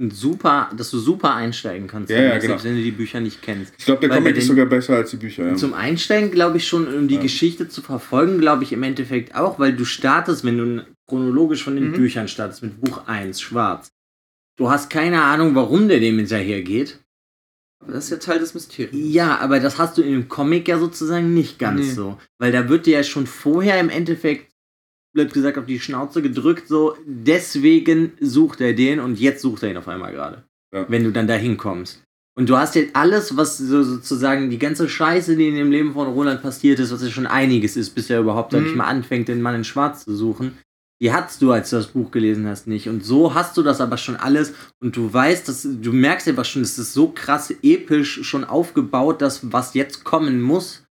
[0.00, 2.48] ein super, dass du super einsteigen kannst, Ja, wenn ja, du- genau.
[2.54, 3.74] selbst wenn du die Bücher nicht kennst.
[3.78, 5.46] Ich glaube, der Weil Comic ist den- sogar besser als die Bücher.
[5.46, 5.54] Ja.
[5.54, 7.20] Zum Einsteigen glaube ich schon, um die Ja.
[7.22, 11.76] Geschichte zu verfolgen, glaube ich im Endeffekt auch, weil du startest, wenn du chronologisch von
[11.76, 11.94] den Mhm.
[11.94, 13.88] Büchern startest, mit Buch 1, schwarz.
[14.56, 16.98] Du hast keine Ahnung, warum der dem hinterher geht.
[17.82, 19.12] aber das ist ja Teil des Mysteriums.
[19.14, 21.90] Ja, aber das hast du in dem Comic ja sozusagen nicht ganz Nee.
[21.92, 22.18] so.
[22.38, 24.50] Weil da wird dir ja schon vorher im Endeffekt,
[25.14, 29.70] blöd gesagt, auf die Schnauze gedrückt, so, deswegen sucht er den und jetzt sucht er
[29.70, 30.44] ihn auf einmal gerade.
[30.74, 30.84] Ja.
[30.88, 32.02] Wenn du dann da hinkommst.
[32.36, 35.92] Und du hast jetzt alles, was so sozusagen die ganze Scheiße, die in dem Leben
[35.92, 38.76] von Roland passiert ist, was ja schon einiges ist, bis er überhaupt, Mhm.
[38.76, 40.58] mal, anfängt, den Mann in Schwarz zu suchen,
[41.00, 42.88] die hattest du, als du das Buch gelesen hast, nicht.
[42.88, 44.52] Und so hast du das aber schon alles
[44.82, 49.22] und du weißt, dass du merkst einfach schon, es ist so krass episch schon aufgebaut,
[49.22, 50.83] dass was jetzt kommen muss,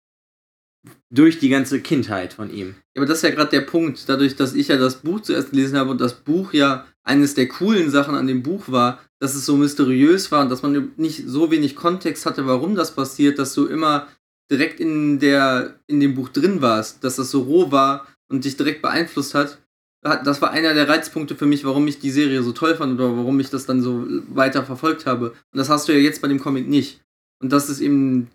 [1.14, 2.76] durch die ganze Kindheit von ihm.
[2.98, 4.10] Aber das ist ja gerade der Punkt.
[4.10, 7.48] Dadurch, dass ich ja das Buch zuerst gelesen habe und das Buch ja eines der
[7.48, 11.24] coolen Sachen an dem Buch war, dass es so mysteriös war und dass man nicht
[11.28, 14.08] so wenig Kontext hatte, warum das passiert, dass du immer
[14.52, 18.58] direkt in der in dem Buch drin warst, dass das so roh war und dich
[18.58, 19.60] direkt beeinflusst hat-
[20.02, 23.16] Das war einer der Reizpunkte für mich, warum ich die Serie so toll fand oder
[23.16, 25.30] warum ich das dann so weiter verfolgt habe.
[25.30, 27.02] Und das hast du ja jetzt bei dem Comic nicht.
[27.42, 28.30] Und das ist eben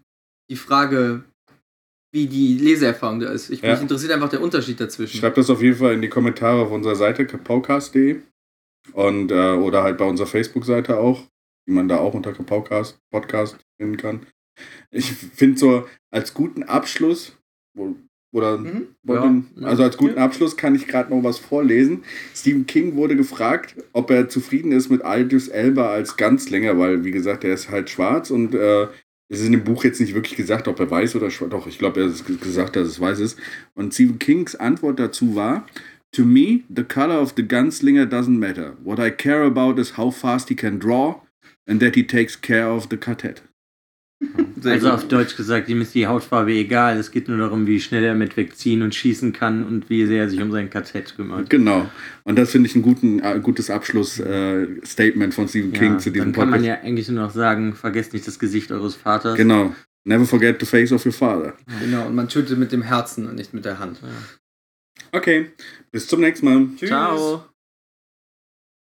[0.50, 1.24] die Frage,
[2.12, 3.50] wie die Leseerfahrung da ist.
[3.50, 3.72] Ich, Ja.
[3.72, 5.18] Mich interessiert einfach der Unterschied dazwischen.
[5.18, 8.20] Schreibt das auf jeden Fall in die Kommentare auf unserer Seite, kapaukast.de.
[8.92, 11.26] Und, äh, oder halt bei unserer Facebook-Seite auch,
[11.68, 14.26] die man da auch unter Kapaukast Podcast finden kann.
[14.90, 17.36] Ich finde so als guten Abschluss,
[17.76, 17.94] wo,
[18.34, 18.86] oder Mhm.
[19.06, 19.66] Ja.
[19.66, 22.02] also als guten Abschluss kann ich gerade noch was vorlesen.
[22.34, 27.10] Stephen King wurde gefragt, ob er zufrieden ist mit Aldous Elba als Ganzlinger, weil wie
[27.10, 28.88] gesagt, er ist halt schwarz und äh,
[29.28, 31.50] es ist in dem Buch jetzt nicht wirklich gesagt, ob er weiß oder schwarz.
[31.50, 33.38] Doch, ich glaube, er hat ge- gesagt, dass es weiß ist.
[33.74, 35.66] Und Stephen Kings Antwort dazu war:
[36.12, 38.76] To me, the color of the gunslinger doesn't matter.
[38.82, 41.20] What I care about is how fast he can draw
[41.66, 43.42] and that he takes care of the quartet.
[44.60, 44.94] Sehr also gut.
[44.94, 46.96] auf Deutsch gesagt, ihm ist die Hautfarbe egal.
[46.98, 50.22] Es geht nur darum, wie schnell er mit wegziehen und schießen kann und wie sehr
[50.24, 51.48] er sich um sein Kartett kümmert.
[51.48, 51.88] Genau.
[52.24, 56.10] Und das finde ich ein guten, äh, gutes Abschlussstatement äh, von Stephen King Ja, zu
[56.10, 56.82] diesem dann kann man Podcast.
[56.82, 59.36] ja eigentlich nur noch sagen, vergesst nicht das Gesicht eures Vaters.
[59.36, 59.74] Genau.
[60.04, 61.54] Never forget the face of your father.
[61.80, 64.00] Genau, und man tötet mit dem Herzen und nicht mit der Hand.
[65.12, 65.50] Okay,
[65.92, 66.68] bis zum nächsten Mal.
[66.76, 66.88] Tschüss.
[66.88, 67.44] Ciao.